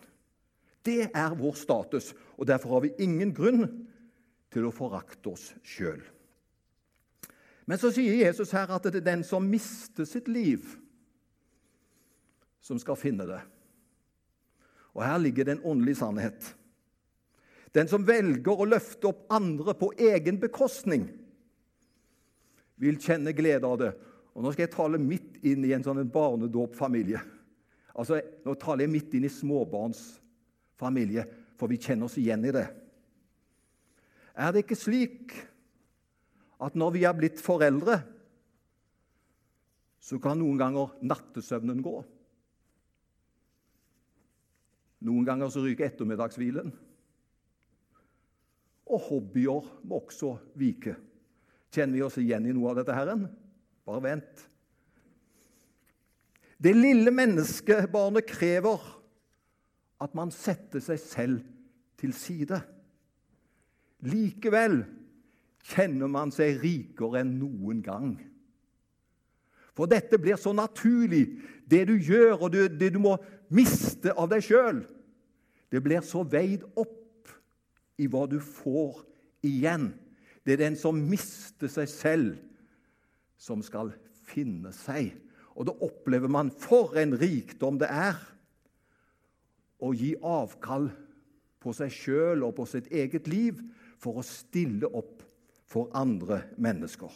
Det 0.86 1.08
er 1.10 1.34
vår 1.34 1.56
status, 1.58 2.12
og 2.38 2.46
derfor 2.46 2.76
har 2.76 2.84
vi 2.86 2.94
ingen 3.02 3.32
grunn 3.34 3.64
til 4.54 4.68
å 4.68 4.74
forakte 4.74 5.32
oss 5.32 5.48
sjøl. 5.66 6.02
Men 7.66 7.80
så 7.82 7.90
sier 7.90 8.14
Jesus 8.14 8.52
her 8.54 8.70
at 8.70 8.86
det 8.86 9.00
er 9.00 9.08
den 9.08 9.24
som 9.26 9.48
mister 9.50 10.06
sitt 10.06 10.28
liv, 10.30 10.62
som 12.62 12.78
skal 12.78 12.98
finne 12.98 13.26
det. 13.26 13.40
Og 14.94 15.02
her 15.04 15.18
ligger 15.20 15.46
det 15.46 15.56
en 15.56 15.66
åndelig 15.74 15.98
sannhet. 15.98 16.54
Den 17.74 17.90
som 17.90 18.06
velger 18.06 18.54
å 18.54 18.68
løfte 18.68 19.10
opp 19.10 19.26
andre 19.34 19.74
på 19.76 19.90
egen 19.98 20.38
bekostning, 20.40 21.10
vil 22.80 22.98
kjenne 23.00 23.32
glede 23.36 23.68
av 23.68 23.78
det. 23.80 23.92
Og 24.36 24.44
Nå 24.44 24.52
skal 24.52 24.66
jeg 24.66 24.74
tale 24.74 25.00
midt 25.00 25.38
inn 25.48 25.64
i 25.64 25.72
en 25.72 25.84
sånn 25.84 26.02
barnedåpfamilie. 26.12 27.22
Altså, 27.96 28.20
nå 28.44 28.52
taler 28.60 28.84
jeg 28.84 28.92
midt 28.92 29.14
inn 29.16 29.24
i 29.24 29.32
småbarnsfamilie, 29.32 31.24
for 31.56 31.72
vi 31.72 31.80
kjenner 31.80 32.10
oss 32.10 32.18
igjen 32.20 32.44
i 32.44 32.52
det. 32.52 32.66
Er 34.36 34.52
det 34.52 34.66
ikke 34.66 34.76
slik 34.76 35.32
at 36.60 36.76
når 36.76 36.92
vi 36.92 37.06
er 37.08 37.16
blitt 37.16 37.40
foreldre, 37.40 38.02
så 40.06 40.20
kan 40.22 40.38
noen 40.38 40.60
ganger 40.60 40.92
nattesøvnen 41.00 41.80
gå. 41.82 41.96
Noen 45.08 45.24
ganger 45.26 45.50
så 45.52 45.64
ryker 45.64 45.88
ettermiddagshvilen. 45.88 46.70
Og 48.86 49.02
hobbyer 49.08 49.72
må 49.88 50.04
også 50.04 50.36
vike. 50.60 50.94
Kjenner 51.74 51.98
vi 51.98 52.04
oss 52.06 52.18
igjen 52.20 52.46
i 52.48 52.54
noe 52.54 52.72
av 52.72 52.80
dette, 52.80 52.94
Herren? 52.96 53.26
Bare 53.86 54.02
vent. 54.04 54.44
Det 56.56 56.72
lille 56.72 57.12
menneskebarnet 57.12 58.28
krever 58.28 58.80
at 60.00 60.14
man 60.16 60.32
setter 60.32 60.80
seg 60.84 61.00
selv 61.00 61.42
til 62.00 62.14
side. 62.16 62.60
Likevel 64.06 64.82
kjenner 65.66 66.10
man 66.10 66.32
seg 66.34 66.60
rikere 66.62 67.22
enn 67.22 67.36
noen 67.40 67.82
gang. 67.84 68.14
For 69.76 69.88
dette 69.90 70.16
blir 70.20 70.38
så 70.40 70.54
naturlig, 70.56 71.26
det 71.68 71.84
du 71.90 71.96
gjør, 72.00 72.46
og 72.46 72.54
det 72.54 72.92
du 72.94 73.00
må 73.02 73.16
miste 73.52 74.14
av 74.16 74.30
deg 74.32 74.44
sjøl. 74.46 74.80
Det 75.68 75.82
blir 75.84 76.04
så 76.06 76.22
veid 76.24 76.64
opp 76.78 77.28
i 78.00 78.08
hva 78.08 78.24
du 78.30 78.38
får 78.40 79.02
igjen. 79.44 79.90
Det 80.46 80.54
er 80.54 80.62
den 80.62 80.76
som 80.78 80.98
mister 81.10 81.66
seg 81.70 81.90
selv, 81.90 82.34
som 83.36 83.64
skal 83.66 83.90
finne 84.30 84.70
seg. 84.74 85.10
Og 85.58 85.66
da 85.66 85.74
opplever 85.82 86.30
man 86.30 86.52
for 86.54 86.94
en 87.00 87.16
rikdom 87.18 87.80
det 87.80 87.88
er 87.90 88.20
å 89.82 89.90
gi 89.96 90.14
avkall 90.22 90.88
på 91.60 91.74
seg 91.74 91.92
sjøl 91.92 92.44
og 92.46 92.54
på 92.60 92.66
sitt 92.70 92.86
eget 92.94 93.26
liv 93.28 93.58
for 93.98 94.20
å 94.20 94.26
stille 94.26 94.86
opp 94.86 95.24
for 95.66 95.90
andre 95.98 96.44
mennesker. 96.62 97.10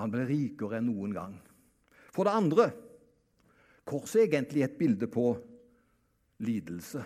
Man 0.00 0.12
blir 0.12 0.30
rikere 0.30 0.78
enn 0.78 0.88
noen 0.88 1.12
gang. 1.12 1.36
For 2.14 2.24
det 2.24 2.34
andre 2.34 2.70
korset 3.84 4.22
er 4.22 4.28
egentlig 4.30 4.64
et 4.64 4.78
bilde 4.78 5.10
på 5.10 5.34
lidelse. 6.40 7.02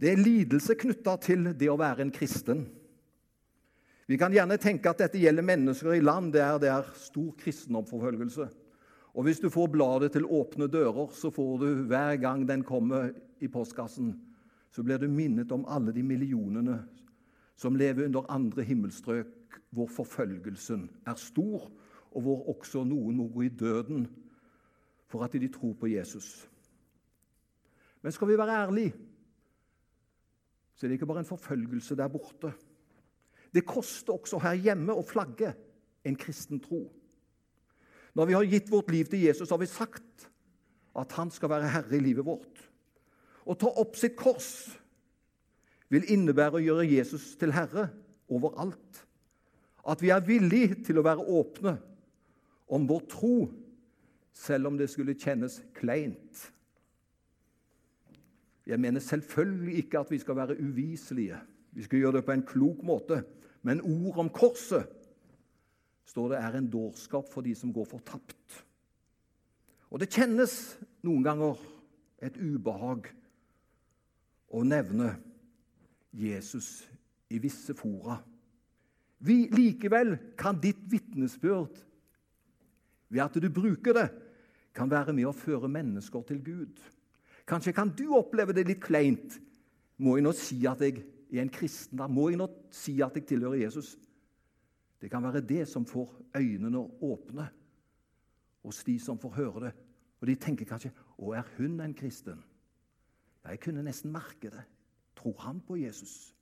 Det 0.00 0.10
er 0.10 0.20
lidelse 0.20 0.74
knytta 0.78 1.14
til 1.22 1.52
det 1.54 1.68
å 1.70 1.78
være 1.78 2.04
en 2.04 2.12
kristen. 2.14 2.64
Vi 4.10 4.18
kan 4.20 4.34
gjerne 4.34 4.58
tenke 4.60 4.90
at 4.90 5.00
dette 5.00 5.20
gjelder 5.20 5.46
mennesker 5.46 5.94
i 5.94 6.02
land 6.02 6.34
der 6.34 6.58
det 6.60 6.68
er 6.72 6.90
stor 6.98 7.30
kristendomsforfølgelse. 7.40 8.48
Og 9.14 9.24
hvis 9.24 9.40
du 9.40 9.46
får 9.52 9.70
bladet 9.72 10.10
til 10.12 10.26
Åpne 10.26 10.66
dører, 10.68 11.06
så 11.14 11.30
får 11.30 11.52
du 11.62 11.68
hver 11.88 12.18
gang 12.20 12.42
den 12.48 12.64
kommer 12.66 13.12
i 13.40 13.48
postkassen, 13.48 14.16
så 14.74 14.82
blir 14.82 14.98
du 14.98 15.06
minnet 15.08 15.52
om 15.54 15.64
alle 15.70 15.94
de 15.94 16.02
millionene 16.02 16.80
som 17.56 17.76
lever 17.78 18.08
under 18.08 18.26
andre 18.34 18.64
himmelstrøk, 18.66 19.60
hvor 19.70 19.86
forfølgelsen 19.86 20.88
er 21.06 21.14
stor, 21.18 21.70
og 22.10 22.22
hvor 22.22 22.48
også 22.50 22.82
noen 22.86 23.16
må 23.18 23.28
gå 23.30 23.46
i 23.46 23.54
døden 23.54 24.08
for 25.10 25.22
at 25.22 25.34
de 25.38 25.48
tror 25.48 25.74
på 25.78 25.90
Jesus. 25.92 26.48
Men 28.02 28.12
skal 28.12 28.28
vi 28.28 28.38
være 28.38 28.58
ærlige, 28.66 28.94
så 30.74 30.84
er 30.84 30.90
det 30.90 30.98
ikke 30.98 31.08
bare 31.08 31.22
en 31.22 31.28
forfølgelse 31.28 31.96
der 31.98 32.10
borte. 32.10 32.52
Det 33.54 33.62
koster 33.66 34.16
også 34.16 34.40
her 34.42 34.58
hjemme 34.58 34.94
å 34.94 35.06
flagge 35.06 35.52
en 36.04 36.16
kristen 36.18 36.60
tro. 36.62 36.82
Når 38.14 38.28
vi 38.30 38.36
har 38.36 38.48
gitt 38.50 38.70
vårt 38.70 38.90
liv 38.94 39.08
til 39.10 39.24
Jesus, 39.26 39.50
har 39.50 39.58
vi 39.62 39.70
sagt 39.70 40.28
at 40.94 41.14
han 41.18 41.30
skal 41.34 41.50
være 41.50 41.70
herre 41.70 41.96
i 41.98 42.02
livet 42.02 42.26
vårt. 42.26 42.62
Å 43.44 43.54
ta 43.58 43.70
opp 43.82 43.98
sitt 43.98 44.14
kors 44.18 44.50
vil 45.92 46.06
innebære 46.10 46.58
å 46.58 46.64
gjøre 46.64 46.86
Jesus 46.88 47.34
til 47.38 47.54
herre 47.54 47.88
overalt. 48.30 49.02
At 49.84 50.02
vi 50.02 50.10
er 50.14 50.24
villige 50.24 50.78
til 50.86 50.98
å 50.98 51.04
være 51.06 51.26
åpne 51.26 51.74
om 52.72 52.86
vår 52.88 53.04
tro, 53.10 53.36
selv 54.34 54.70
om 54.70 54.78
det 54.78 54.88
skulle 54.90 55.18
kjennes 55.18 55.60
kleint. 55.76 56.48
Jeg 58.66 58.80
mener 58.80 59.00
selvfølgelig 59.00 59.76
ikke 59.82 60.00
at 60.00 60.10
vi 60.10 60.18
skal 60.18 60.36
være 60.36 60.56
uviselige. 60.60 61.38
Vi 61.72 61.82
skal 61.82 61.98
gjøre 61.98 62.16
det 62.18 62.24
på 62.24 62.32
en 62.32 62.46
klok 62.46 62.82
måte. 62.82 63.24
Men 63.62 63.80
ord 63.80 64.18
om 64.18 64.30
korset 64.32 64.88
står 66.08 66.32
det 66.32 66.38
er 66.38 66.56
en 66.58 66.70
dårskap 66.70 67.28
for 67.32 67.44
de 67.44 67.54
som 67.54 67.72
går 67.72 67.84
fortapt. 67.88 68.64
Og 69.90 70.00
det 70.00 70.12
kjennes 70.12 70.52
noen 71.04 71.24
ganger 71.24 71.60
et 72.24 72.36
ubehag 72.40 73.08
å 74.54 74.62
nevne 74.66 75.14
Jesus 76.14 76.84
i 77.30 77.40
visse 77.42 77.74
fora. 77.76 78.20
Vi, 79.24 79.48
likevel 79.52 80.16
kan 80.38 80.58
ditt 80.60 80.82
vitnesbyrd, 80.90 81.78
ved 83.08 83.22
at 83.24 83.38
du 83.40 83.48
bruker 83.52 83.96
det, 83.96 84.08
kan 84.74 84.90
være 84.90 85.14
med 85.14 85.28
å 85.30 85.36
føre 85.36 85.70
mennesker 85.70 86.24
til 86.26 86.40
Gud. 86.44 86.80
Kanskje 87.46 87.74
kan 87.76 87.92
du 87.92 88.06
oppleve 88.16 88.54
det 88.56 88.66
litt 88.68 88.82
kleint. 88.82 89.38
Må 90.00 90.16
jeg 90.16 90.24
nå 90.24 90.32
si 90.36 90.62
at 90.66 90.80
jeg 90.80 91.02
er 91.32 91.42
en 91.44 91.52
kristen? 91.52 91.98
Da 92.00 92.08
må 92.08 92.30
jeg 92.30 92.40
nå 92.40 92.48
si 92.72 92.96
at 93.04 93.16
jeg 93.18 93.26
tilhører 93.28 93.60
Jesus? 93.66 93.94
Det 95.00 95.10
kan 95.12 95.22
være 95.22 95.44
det 95.44 95.66
som 95.68 95.84
får 95.84 96.08
øynene 96.38 96.80
åpne 97.04 97.50
hos 98.64 98.80
de 98.84 98.96
som 98.98 99.20
får 99.20 99.34
høre 99.36 99.66
det. 99.66 99.74
Og 100.20 100.26
de 100.26 100.34
tenker 100.40 100.64
kanskje 100.64 100.92
'Å, 101.18 101.34
er 101.36 101.44
hun 101.58 101.80
en 101.80 101.94
kristen?' 101.94 102.42
Ja, 103.44 103.50
jeg 103.50 103.60
kunne 103.60 103.82
nesten 103.82 104.12
merke 104.12 104.50
det. 104.50 104.64
Tror 105.16 105.36
han 105.38 105.60
på 105.60 105.76
Jesus? 105.76 106.34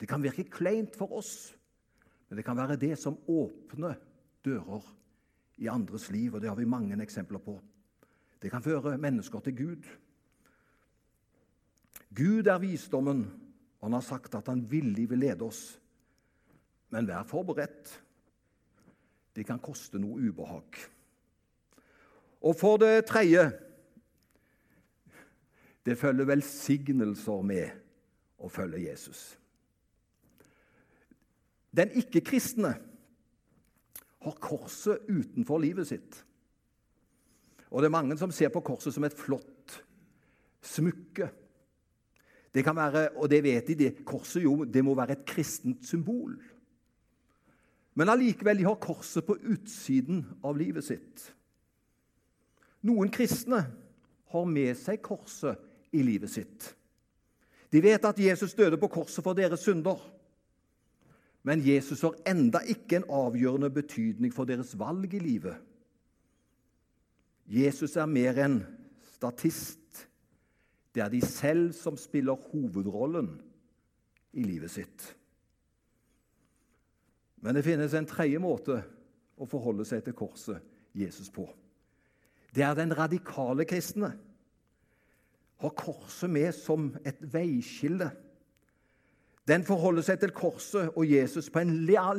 Det 0.00 0.08
kan 0.08 0.22
virke 0.22 0.44
kleint 0.44 0.96
for 0.96 1.12
oss, 1.12 1.54
men 2.28 2.36
det 2.36 2.44
kan 2.44 2.56
være 2.56 2.76
det 2.76 2.98
som 2.98 3.18
åpner 3.28 3.94
dører 4.44 4.82
i 5.58 5.68
andres 5.68 6.10
liv, 6.10 6.34
og 6.34 6.40
det 6.40 6.48
har 6.48 6.56
vi 6.56 6.64
mange 6.64 7.02
eksempler 7.02 7.38
på. 7.38 7.60
Det 8.42 8.50
kan 8.50 8.62
føre 8.62 8.98
mennesker 8.98 9.40
til 9.40 9.56
Gud. 9.56 9.90
Gud 12.16 12.46
er 12.46 12.58
visdommen, 12.58 13.24
og 13.80 13.86
han 13.86 13.92
har 13.92 14.00
sagt 14.00 14.34
at 14.34 14.48
han 14.48 14.64
villig 14.70 15.10
vil 15.10 15.18
lede 15.18 15.42
oss. 15.46 15.80
Men 16.90 17.08
vær 17.08 17.22
forberedt. 17.24 18.02
Det 19.36 19.46
kan 19.46 19.62
koste 19.62 19.98
noe 19.98 20.20
ubehag. 20.28 20.80
Og 22.42 22.56
for 22.58 22.76
det 22.76 23.06
tredje 23.08 23.46
det 25.86 25.98
følger 25.98 26.28
velsignelser 26.28 27.46
med 27.46 27.70
å 28.38 28.50
følge 28.50 28.84
Jesus. 28.84 29.22
Den 31.72 31.90
ikke-kristne 31.96 32.74
har 34.22 34.36
korset 34.42 35.08
utenfor 35.08 35.62
livet 35.62 35.88
sitt. 35.88 36.20
Og 37.72 37.80
det 37.80 37.88
er 37.88 37.96
mange 37.96 38.18
som 38.20 38.32
ser 38.34 38.52
på 38.52 38.60
korset 38.64 38.92
som 38.92 39.04
et 39.08 39.16
flott 39.16 39.78
smykke. 40.62 41.30
Det 42.52 42.64
kan 42.64 42.76
være, 42.76 43.08
og 43.16 43.30
det 43.32 43.40
vet 43.44 43.70
de, 43.70 43.74
det, 43.74 43.92
korset 44.04 44.44
jo, 44.44 44.66
det 44.68 44.84
må 44.84 44.94
være 44.94 45.16
et 45.16 45.24
kristent 45.26 45.86
symbol. 45.88 46.36
Men 47.96 48.12
allikevel, 48.12 48.60
de 48.60 48.68
har 48.68 48.80
korset 48.80 49.24
på 49.24 49.38
utsiden 49.40 50.20
av 50.44 50.56
livet 50.60 50.84
sitt. 50.84 51.24
Noen 52.84 53.12
kristne 53.12 53.64
har 54.32 54.46
med 54.48 54.76
seg 54.76 55.00
korset 55.04 55.60
i 55.96 56.04
livet 56.04 56.32
sitt. 56.32 56.70
De 57.72 57.80
vet 57.80 58.04
at 58.04 58.20
Jesus 58.20 58.56
døde 58.56 58.76
på 58.80 58.90
korset 58.92 59.24
for 59.24 59.36
deres 59.36 59.64
synder. 59.64 59.96
Men 61.42 61.64
Jesus 61.64 62.04
har 62.04 62.18
enda 62.28 62.60
ikke 62.68 63.00
en 63.00 63.08
avgjørende 63.08 63.70
betydning 63.72 64.32
for 64.34 64.48
deres 64.48 64.74
valg 64.78 65.14
i 65.16 65.20
livet. 65.22 65.56
Jesus 67.46 67.96
er 67.96 68.06
mer 68.10 68.38
enn 68.42 68.60
statist. 69.14 70.06
Det 70.92 71.02
er 71.02 71.10
de 71.12 71.20
selv 71.24 71.72
som 71.76 71.96
spiller 71.96 72.38
hovedrollen 72.52 73.34
i 74.32 74.44
livet 74.44 74.72
sitt. 74.72 75.06
Men 77.42 77.56
det 77.56 77.64
finnes 77.66 77.94
en 77.96 78.06
tredje 78.08 78.38
måte 78.42 78.78
å 79.40 79.48
forholde 79.50 79.86
seg 79.88 80.04
til 80.06 80.16
korset 80.16 80.62
Jesus 80.94 81.30
på. 81.32 81.48
Det 82.52 82.62
er 82.62 82.76
den 82.76 82.92
radikale 82.94 83.64
kristne. 83.66 84.12
Har 85.62 85.74
korset 85.78 86.30
med 86.30 86.52
som 86.54 86.90
et 87.06 87.18
veiskille. 87.32 88.10
Den 89.48 89.64
forholder 89.66 90.04
seg 90.06 90.20
til 90.22 90.34
korset 90.36 90.92
og 90.92 91.08
Jesus 91.08 91.50
på 91.50 91.62
en 91.62 91.72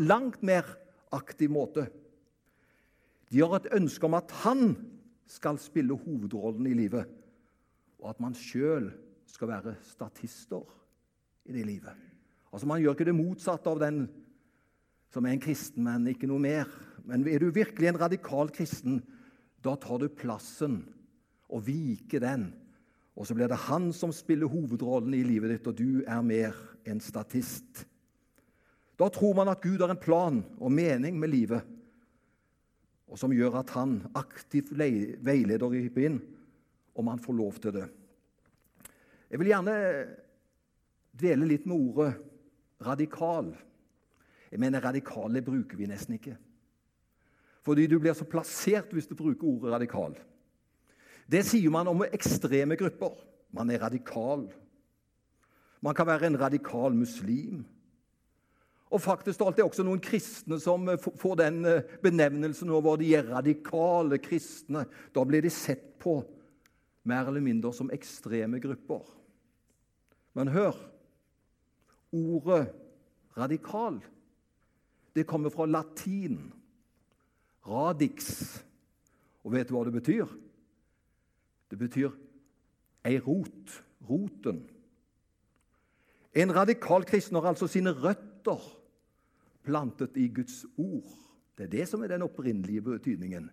langt 0.04 0.42
mer 0.44 0.68
aktiv 1.14 1.52
måte. 1.54 1.88
De 3.32 3.40
har 3.42 3.56
et 3.58 3.72
ønske 3.78 4.06
om 4.06 4.18
at 4.18 4.34
han 4.44 4.74
skal 5.30 5.60
spille 5.62 5.98
hovedrollen 5.98 6.68
i 6.68 6.78
livet, 6.78 7.08
og 8.00 8.10
at 8.12 8.20
man 8.24 8.36
sjøl 8.36 8.90
skal 9.30 9.50
være 9.50 9.76
statister 9.88 10.66
i 11.46 11.56
det 11.56 11.66
livet. 11.66 11.96
Altså 12.54 12.68
Man 12.68 12.82
gjør 12.82 12.94
ikke 12.94 13.10
det 13.10 13.18
motsatte 13.18 13.70
av 13.72 13.80
den 13.82 14.06
som 15.14 15.26
er 15.26 15.36
en 15.36 15.44
kristen, 15.44 15.84
men 15.86 16.10
ikke 16.10 16.30
noe 16.30 16.42
mer. 16.42 16.70
Men 17.06 17.26
er 17.30 17.42
du 17.42 17.52
virkelig 17.54 17.92
en 17.92 18.02
radikal 18.02 18.50
kristen, 18.54 19.02
da 19.64 19.76
tar 19.80 20.02
du 20.02 20.10
plassen 20.10 20.82
og 21.54 21.66
viker 21.68 22.24
den. 22.24 22.48
Og 23.14 23.28
så 23.30 23.36
blir 23.38 23.50
det 23.50 23.66
han 23.70 23.92
som 23.94 24.14
spiller 24.16 24.50
hovedrollen 24.50 25.14
i 25.14 25.26
livet 25.26 25.54
ditt, 25.54 25.70
og 25.70 25.78
du 25.78 26.02
er 26.02 26.24
mer 26.26 26.58
en 26.90 27.02
statist. 27.02 27.86
Da 28.98 29.10
tror 29.14 29.38
man 29.38 29.52
at 29.54 29.62
Gud 29.62 29.82
har 29.82 29.94
en 29.94 30.02
plan 30.02 30.42
og 30.58 30.74
mening 30.74 31.18
med 31.20 31.34
livet 31.34 31.73
og 33.14 33.20
som 33.22 33.34
gjør 33.34 33.60
at 33.60 33.72
han 33.76 34.00
aktivt 34.18 34.72
veileder 34.74 35.62
og 35.62 35.76
griper 35.76 36.08
inn 36.08 36.16
om 36.98 37.12
han 37.12 37.22
får 37.22 37.36
lov 37.38 37.60
til 37.62 37.76
det. 37.76 37.86
Jeg 39.30 39.42
vil 39.42 39.52
gjerne 39.52 39.76
dvele 41.14 41.50
litt 41.50 41.68
med 41.70 41.78
ordet 41.78 42.16
radikal. 42.86 43.52
Jeg 44.50 44.62
mener 44.62 44.82
radikale 44.82 45.44
bruker 45.46 45.78
vi 45.78 45.90
nesten 45.90 46.18
ikke. 46.18 46.36
Fordi 47.64 47.86
du 47.88 48.00
blir 48.02 48.18
så 48.18 48.26
plassert 48.30 48.92
hvis 48.94 49.08
du 49.10 49.16
bruker 49.18 49.46
ordet 49.48 49.76
radikal. 49.76 50.18
Det 51.30 51.46
sier 51.48 51.72
man 51.74 51.90
om 51.90 52.04
ekstreme 52.10 52.76
grupper. 52.78 53.14
Man 53.54 53.70
er 53.70 53.86
radikal. 53.86 54.48
Man 55.86 55.96
kan 55.96 56.10
være 56.10 56.32
en 56.32 56.40
radikal 56.42 56.98
muslim. 56.98 57.62
Og 58.94 59.02
faktisk 59.02 59.42
alt 59.42 59.58
er 59.58 59.66
også 59.66 59.86
noen 59.86 60.02
kristne 60.04 60.60
som 60.62 60.86
eh, 60.92 61.02
får 61.02 61.40
den 61.42 61.64
eh, 61.66 61.86
benevnelsen 62.04 62.70
over 62.70 63.00
de 63.02 63.10
er 63.18 63.32
radikale 63.32 64.20
kristne. 64.22 64.86
Da 65.16 65.26
blir 65.26 65.42
de 65.42 65.50
sett 65.54 65.96
på 66.04 66.20
mer 67.10 67.28
eller 67.28 67.44
mindre 67.44 67.74
som 67.74 67.90
ekstreme 67.94 68.62
grupper. 68.62 69.02
Men 70.38 70.54
hør 70.54 70.78
ordet 72.14 72.70
'radikal' 73.34 74.02
det 75.16 75.28
kommer 75.28 75.50
fra 75.50 75.66
latin. 75.66 76.54
Radix. 77.68 78.64
Og 79.44 79.54
vet 79.54 79.70
du 79.70 79.76
hva 79.76 79.84
det 79.86 79.94
betyr? 79.94 80.26
Det 81.70 81.80
betyr 81.80 82.14
ei 83.06 83.20
rot. 83.20 83.84
Roten. 84.10 84.66
En 86.36 86.56
radikal 86.56 87.06
kristen 87.06 87.38
har 87.38 87.46
altså 87.54 87.68
sine 87.68 87.94
røtter 87.94 88.60
plantet 89.66 90.18
i 90.20 90.30
Guds 90.34 90.64
ord. 90.78 91.12
Det 91.58 91.68
er 91.68 91.76
det 91.76 91.86
som 91.90 92.04
er 92.04 92.14
den 92.14 92.26
opprinnelige 92.26 92.82
betydningen. 92.86 93.50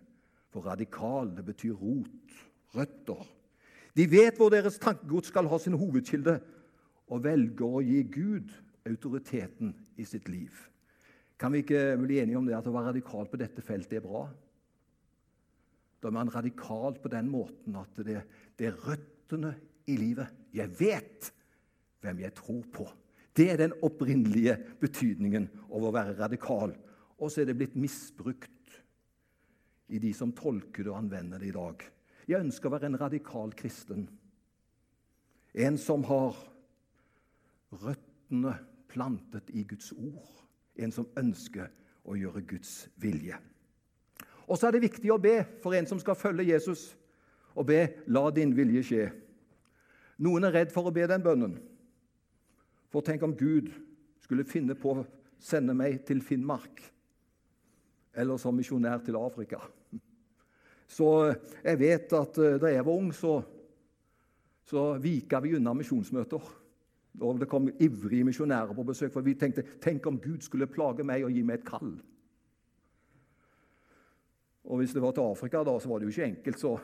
For 0.51 0.65
radikal, 0.67 1.31
det 1.35 1.45
betyr 1.47 1.77
rot, 1.77 2.33
røtter. 2.75 3.21
De 3.95 4.07
vet 4.11 4.37
hvor 4.39 4.51
deres 4.51 4.79
tankegods 4.81 5.31
skal 5.31 5.47
ha 5.51 5.59
sin 5.59 5.77
hovedkilde, 5.79 6.39
og 7.11 7.23
velger 7.25 7.67
å 7.67 7.81
gi 7.83 8.03
Gud 8.07 8.51
autoriteten 8.87 9.73
i 9.99 10.05
sitt 10.07 10.29
liv. 10.31 10.53
Kan 11.39 11.51
vi 11.53 11.63
ikke 11.63 11.97
bli 11.99 12.21
enige 12.21 12.39
om 12.39 12.47
det 12.47 12.55
at 12.55 12.67
å 12.69 12.73
være 12.73 12.93
radikal 12.93 13.27
på 13.27 13.39
dette 13.41 13.63
feltet 13.65 13.99
er 13.99 14.05
bra? 14.05 14.23
Da 16.01 16.09
er 16.09 16.15
man 16.15 16.31
radikal 16.33 16.95
på 17.01 17.11
den 17.11 17.27
måten 17.29 17.75
at 17.77 17.99
det, 18.05 18.21
det 18.57 18.69
er 18.69 18.79
røttene 18.87 19.53
i 19.91 19.97
livet. 19.99 20.31
Jeg 20.55 20.71
vet 20.79 21.31
hvem 22.01 22.23
jeg 22.23 22.35
tror 22.37 22.63
på. 22.73 22.87
Det 23.37 23.47
er 23.51 23.59
den 23.61 23.75
opprinnelige 23.85 24.57
betydningen 24.81 25.47
av 25.71 25.85
å 25.85 25.93
være 25.95 26.17
radikal. 26.19 26.73
Og 27.21 27.31
så 27.31 27.41
er 27.41 27.51
det 27.51 27.57
blitt 27.59 27.77
misbrukt 27.79 28.49
i 29.91 29.99
de 29.99 30.11
som 30.15 30.33
tolker 30.35 30.85
det 30.85 30.91
og 30.91 30.99
anvender 30.99 31.39
det 31.39 31.51
i 31.51 31.55
dag. 31.55 31.83
Jeg 32.27 32.43
ønsker 32.43 32.69
å 32.69 32.75
være 32.75 32.91
en 32.91 32.99
radikal 32.99 33.53
kristen. 33.57 34.07
En 35.53 35.77
som 35.79 36.03
har 36.07 36.37
røttene 37.81 38.55
plantet 38.91 39.51
i 39.55 39.63
Guds 39.67 39.91
ord. 39.95 40.27
En 40.79 40.93
som 40.95 41.07
ønsker 41.19 41.71
å 42.07 42.15
gjøre 42.17 42.43
Guds 42.47 42.87
vilje. 42.99 43.37
Og 44.47 44.57
så 44.59 44.67
er 44.67 44.75
det 44.75 44.87
viktig 44.87 45.11
å 45.13 45.21
be 45.21 45.41
for 45.63 45.75
en 45.77 45.87
som 45.87 45.99
skal 46.01 46.17
følge 46.19 46.49
Jesus, 46.49 46.95
og 47.55 47.67
be 47.67 47.93
'La 48.07 48.29
din 48.31 48.55
vilje 48.55 48.83
skje'. 48.83 49.11
Noen 50.19 50.43
er 50.43 50.51
redd 50.51 50.71
for 50.71 50.87
å 50.87 50.93
be 50.93 51.07
den 51.07 51.23
bønnen. 51.23 51.59
For 52.91 53.05
tenk 53.05 53.23
om 53.23 53.35
Gud 53.37 53.71
skulle 54.21 54.47
finne 54.47 54.75
på 54.77 54.95
å 54.95 55.05
sende 55.41 55.73
meg 55.77 56.03
til 56.05 56.21
Finnmark 56.23 56.83
eller 58.11 58.39
som 58.41 58.57
misjonær 58.57 59.03
til 59.05 59.15
Afrika. 59.15 59.61
Så 60.91 61.07
jeg 61.63 61.79
vet 61.79 62.13
at 62.17 62.39
eh, 62.43 62.57
da 62.59 62.71
jeg 62.73 62.83
var 62.83 62.97
ung, 62.99 63.11
så, 63.15 63.37
så 64.67 64.89
vika 64.99 65.39
vi 65.43 65.55
unna 65.55 65.73
misjonsmøter. 65.77 66.49
Og 67.21 67.39
det 67.39 67.47
kom 67.51 67.69
ivrige 67.71 68.27
misjonærer 68.27 68.75
på 68.75 68.85
besøk, 68.87 69.11
for 69.13 69.23
vi 69.23 69.35
tenkte 69.39 69.63
tenk 69.83 70.05
om 70.07 70.19
Gud 70.19 70.43
skulle 70.43 70.69
plage 70.71 71.05
meg 71.07 71.25
og 71.27 71.31
gi 71.35 71.43
meg 71.47 71.59
et 71.59 71.67
kall. 71.67 71.93
Og 74.67 74.79
Hvis 74.79 74.93
det 74.95 75.01
var 75.03 75.15
til 75.15 75.31
Afrika, 75.31 75.63
da, 75.63 75.77
så 75.79 75.89
var 75.89 75.99
det 75.99 76.07
jo 76.07 76.13
ikke 76.13 76.27
enkelt. 76.27 76.59
Så 76.59 76.75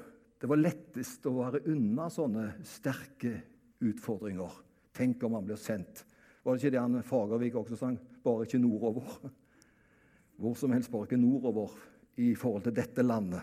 det 0.41 0.50
var 0.50 0.60
lettest 0.60 1.28
å 1.30 1.36
være 1.38 1.63
unna 1.72 2.08
sånne 2.12 2.48
sterke 2.67 3.36
utfordringer. 3.84 4.56
Tenk 4.97 5.23
om 5.23 5.38
han 5.38 5.45
blir 5.45 5.60
sendt. 5.62 6.03
Var 6.41 6.55
det 6.55 6.63
ikke 6.63 6.73
det 6.73 6.81
han 6.81 7.03
Fagervik 7.05 7.55
også 7.60 7.77
sang? 7.77 7.99
Bare 8.23 8.47
ikke 8.47 8.62
nordover. 8.62 9.29
Hvor 10.41 10.57
som 10.57 10.73
helst, 10.73 10.91
bare 10.91 11.05
ikke 11.05 11.21
nordover 11.21 11.73
i 12.17 12.33
forhold 12.36 12.65
til 12.65 12.75
dette 12.75 13.05
landet. 13.05 13.41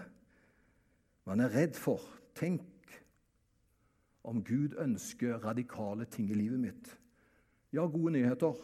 Man 1.27 1.41
er 1.41 1.55
redd 1.55 1.79
for 1.79 2.03
Tenk 2.35 2.63
om 4.25 4.41
Gud 4.43 4.75
ønsker 4.81 5.43
radikale 5.45 6.07
ting 6.11 6.31
i 6.33 6.39
livet 6.39 6.61
mitt. 6.61 6.89
Ja, 7.75 7.85
gode 7.87 8.15
nyheter. 8.17 8.57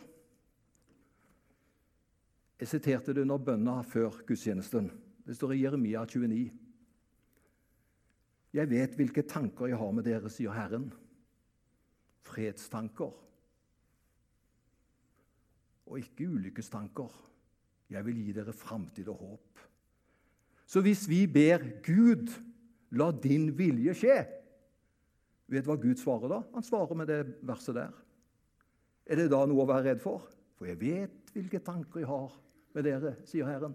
Jeg 2.61 2.69
siterte 2.69 3.15
det 3.15 3.23
under 3.25 3.39
bønna 3.39 3.81
før 3.87 4.19
gudstjenesten. 4.27 4.91
Det 5.27 5.37
står 5.37 5.55
i 5.55 5.63
Jeremia 5.63 6.03
29. 6.05 6.51
Jeg 8.57 8.71
vet 8.71 8.97
hvilke 8.99 9.23
tanker 9.23 9.71
jeg 9.71 9.79
har 9.79 9.93
med 9.95 10.05
dere, 10.09 10.33
sier 10.33 10.53
Herren. 10.57 10.91
Fredstanker. 12.27 13.15
Og 15.91 15.99
ikke 15.99 16.29
ulykkestanker. 16.31 17.15
Jeg 17.91 18.07
vil 18.07 18.21
gi 18.23 18.35
dere 18.37 18.55
framtid 18.55 19.09
og 19.11 19.25
håp. 19.25 19.65
Så 20.71 20.83
hvis 20.85 21.09
vi 21.11 21.25
ber 21.27 21.65
Gud, 21.83 22.31
la 22.95 23.11
din 23.11 23.51
vilje 23.59 23.95
skje 23.99 24.19
Vet 25.51 25.67
du 25.67 25.71
hva 25.73 25.81
Gud 25.83 25.99
svarer 25.99 26.31
da? 26.31 26.37
Han 26.55 26.63
svarer 26.63 26.95
med 26.95 27.09
det 27.11 27.25
verset 27.43 27.75
der. 27.75 27.95
Er 29.11 29.19
det 29.19 29.33
da 29.33 29.41
noe 29.51 29.65
å 29.65 29.67
være 29.67 29.89
redd 29.89 30.03
for? 30.03 30.29
For 30.55 30.69
jeg 30.71 30.79
vet 30.79 31.33
hvilke 31.35 31.59
tanker 31.67 32.05
jeg 32.05 32.07
har 32.07 32.37
med 32.77 32.87
dere, 32.87 33.17
sier 33.27 33.49
Herren. 33.49 33.75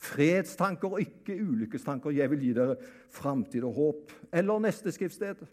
Fredstanker 0.00 0.94
og 0.94 1.02
ikke 1.02 1.36
ulykkestanker. 1.36 2.14
Jeg 2.16 2.32
vil 2.32 2.46
gi 2.46 2.54
dere 2.56 2.78
framtid 3.12 3.66
og 3.68 3.76
håp. 3.76 4.14
Eller 4.32 4.62
neste 4.64 4.94
skriftsted. 4.96 5.44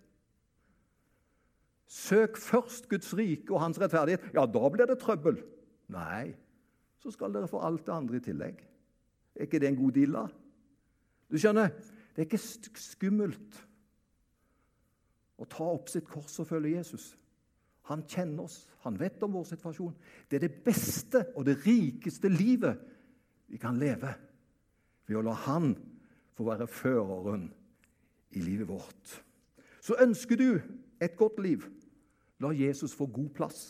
Søk 1.88 2.38
først 2.38 2.90
Guds 2.92 3.14
rike 3.16 3.54
og 3.54 3.62
hans 3.64 3.80
rettferdighet. 3.80 4.34
Ja, 4.36 4.44
da 4.46 4.70
blir 4.72 4.90
det 4.90 5.00
trøbbel. 5.00 5.40
Nei, 5.94 6.34
så 7.00 7.14
skal 7.14 7.32
dere 7.36 7.48
få 7.48 7.62
alt 7.64 7.86
det 7.88 7.96
andre 7.96 8.20
i 8.20 8.26
tillegg. 8.26 8.60
Er 9.38 9.48
ikke 9.48 9.62
det 9.64 9.70
en 9.72 9.80
god 9.80 9.96
deal, 9.96 10.18
da? 10.18 10.26
Du 11.32 11.38
skjønner, 11.40 11.72
det 12.16 12.24
er 12.24 12.28
ikke 12.28 12.82
skummelt 12.82 13.62
å 15.38 15.46
ta 15.48 15.68
opp 15.70 15.92
sitt 15.92 16.08
kors 16.10 16.40
og 16.42 16.50
følge 16.50 16.76
Jesus. 16.76 17.12
Han 17.88 18.04
kjenner 18.10 18.48
oss, 18.48 18.66
han 18.84 18.98
vet 19.00 19.22
om 19.24 19.38
vår 19.38 19.46
situasjon. 19.54 19.94
Det 20.28 20.40
er 20.40 20.48
det 20.48 20.64
beste 20.66 21.24
og 21.38 21.46
det 21.48 21.60
rikeste 21.64 22.32
livet 22.32 22.82
vi 23.48 23.60
kan 23.62 23.78
leve 23.80 24.12
ved 25.08 25.20
å 25.20 25.24
la 25.24 25.36
Han 25.46 25.72
få 26.36 26.50
være 26.50 26.68
føreren 26.68 27.48
i 28.36 28.44
livet 28.44 28.68
vårt. 28.68 29.14
Så 29.80 29.96
ønsker 30.04 30.36
du 30.36 30.50
et 31.00 31.16
godt 31.16 31.40
liv, 31.40 31.64
la 32.44 32.54
Jesus 32.54 32.94
få 32.94 33.06
god 33.06 33.30
plass. 33.38 33.62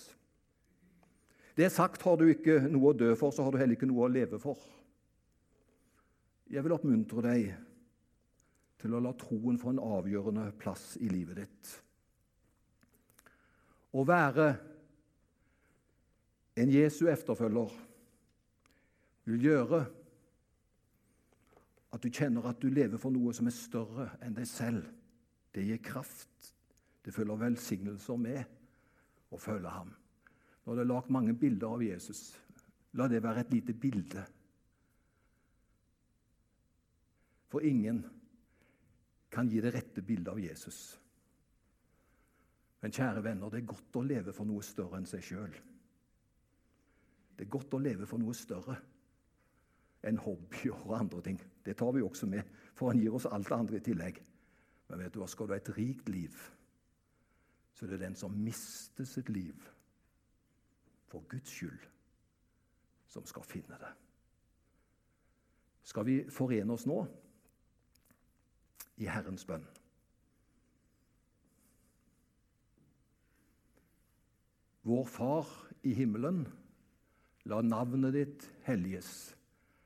Det 1.57 1.65
er 1.65 1.73
sagt 1.73 2.03
har 2.05 2.19
du 2.19 2.27
ikke 2.29 2.59
noe 2.69 2.91
å 2.91 2.97
dø 2.97 3.13
for, 3.17 3.33
så 3.33 3.45
har 3.45 3.53
du 3.53 3.57
heller 3.57 3.77
ikke 3.77 3.89
noe 3.89 4.05
å 4.05 4.11
leve 4.11 4.39
for. 4.41 4.59
Jeg 6.47 6.63
vil 6.63 6.75
oppmuntre 6.75 7.23
deg 7.25 7.47
til 8.77 8.93
å 8.93 9.01
la 9.01 9.13
troen 9.17 9.57
få 9.59 9.73
en 9.73 9.81
avgjørende 9.81 10.51
plass 10.61 10.93
i 11.01 11.09
livet 11.09 11.41
ditt. 11.41 11.71
Å 13.97 14.03
være 14.05 14.47
en 16.57 16.73
Jesu 16.73 17.07
efterfølger 17.09 17.73
vil 19.27 19.47
gjøre 19.49 19.81
at 21.95 22.03
du 22.03 22.13
kjenner 22.13 22.45
at 22.49 22.61
du 22.61 22.69
lever 22.69 23.01
for 23.01 23.13
noe 23.15 23.33
som 23.33 23.49
er 23.49 23.55
større 23.55 24.11
enn 24.21 24.35
deg 24.37 24.45
selv. 24.49 24.85
Det 25.55 25.65
gir 25.65 25.81
kraft. 25.81 26.53
Det 27.01 27.15
følger 27.15 27.39
velsignelser 27.41 28.21
med 28.21 28.56
å 29.31 29.39
følge 29.41 29.71
ham. 29.71 29.93
Nå 30.63 30.73
er 30.73 30.81
det 30.81 30.87
lagt 30.89 31.11
mange 31.13 31.35
bilder 31.39 31.75
av 31.77 31.83
Jesus. 31.83 32.21
La 32.99 33.07
det 33.07 33.23
være 33.23 33.45
et 33.45 33.53
lite 33.55 33.75
bilde. 33.77 34.23
For 37.47 37.63
ingen 37.63 38.01
kan 39.31 39.47
gi 39.47 39.61
det 39.63 39.73
rette 39.75 40.03
bildet 40.03 40.33
av 40.33 40.39
Jesus. 40.41 40.79
Men 42.81 42.93
kjære 42.93 43.23
venner, 43.23 43.49
det 43.49 43.61
er 43.61 43.71
godt 43.71 43.97
å 43.99 44.05
leve 44.05 44.33
for 44.35 44.47
noe 44.47 44.63
større 44.65 44.99
enn 44.99 45.07
seg 45.09 45.23
sjøl. 45.25 45.55
Det 47.37 47.45
er 47.45 47.53
godt 47.53 47.73
å 47.77 47.81
leve 47.81 48.07
for 48.09 48.21
noe 48.21 48.35
større 48.37 48.77
enn 50.07 50.19
hobbyer 50.21 50.85
og 50.85 50.93
andre 50.97 51.21
ting. 51.25 51.39
Det 51.65 51.75
tar 51.77 51.91
vi 51.95 52.03
også 52.05 52.29
med, 52.29 52.45
for 52.77 52.91
han 52.91 53.01
gir 53.01 53.15
oss 53.17 53.27
alt 53.29 53.49
det 53.49 53.57
andre 53.57 53.79
i 53.79 53.85
tillegg. 53.85 54.19
Men 54.87 55.01
vet 55.03 55.13
du 55.13 55.19
hva, 55.21 55.27
skal 55.29 55.49
du 55.49 55.53
ha 55.55 55.59
et 55.59 55.73
rikt 55.75 56.09
liv, 56.09 56.35
så 57.77 57.85
er 57.85 57.89
det 57.93 57.99
den 57.99 58.15
som 58.17 58.33
mister 58.33 59.05
sitt 59.05 59.29
liv 59.29 59.53
for 61.05 61.21
Guds 61.29 61.51
skyld, 61.53 61.83
som 63.07 63.25
skal 63.29 63.45
finne 63.45 63.77
det. 63.77 63.91
Skal 65.85 66.07
vi 66.09 66.15
forene 66.33 66.73
oss 66.73 66.87
nå 66.89 67.03
i 68.97 69.05
Herrens 69.05 69.45
bønn? 69.45 69.69
Vår 74.89 75.05
Far 75.05 75.53
i 75.85 75.93
himmelen, 75.93 76.47
la 77.45 77.61
navnet 77.61 78.17
ditt 78.17 78.51
helliges. 78.65 79.35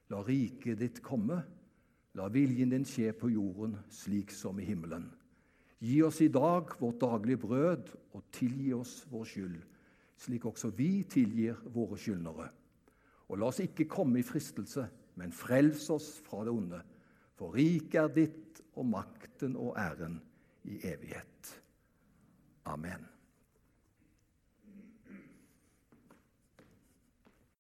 La 0.07 0.23
riket 0.23 0.79
ditt 0.79 1.03
komme. 1.03 1.43
La 2.15 2.31
viljen 2.31 2.71
din 2.71 2.87
skje 2.87 3.11
på 3.19 3.33
jorden 3.35 3.75
slik 3.91 4.31
som 4.31 4.59
i 4.59 4.67
himmelen. 4.71 5.11
Gi 5.81 6.01
oss 6.05 6.19
i 6.21 6.29
dag 6.29 6.69
vårt 6.79 6.99
daglige 7.01 7.41
brød, 7.41 7.91
og 8.13 8.23
tilgi 8.31 8.73
oss 8.77 9.01
vår 9.09 9.25
skyld, 9.25 9.61
slik 10.21 10.45
også 10.45 10.69
vi 10.77 11.01
tilgir 11.09 11.57
våre 11.73 11.97
skyldnere. 11.97 12.49
Og 13.31 13.39
la 13.39 13.47
oss 13.49 13.61
ikke 13.63 13.89
komme 13.89 14.19
i 14.21 14.25
fristelse, 14.25 14.85
men 15.17 15.33
frels 15.33 15.87
oss 15.93 16.13
fra 16.25 16.43
det 16.45 16.53
onde. 16.53 16.81
For 17.39 17.55
riket 17.55 17.97
er 18.03 18.13
ditt, 18.13 18.61
og 18.77 18.85
makten 18.87 19.57
og 19.59 19.73
æren 19.79 20.19
i 20.63 20.77
evighet. 20.87 21.49
Amen. 22.69 23.03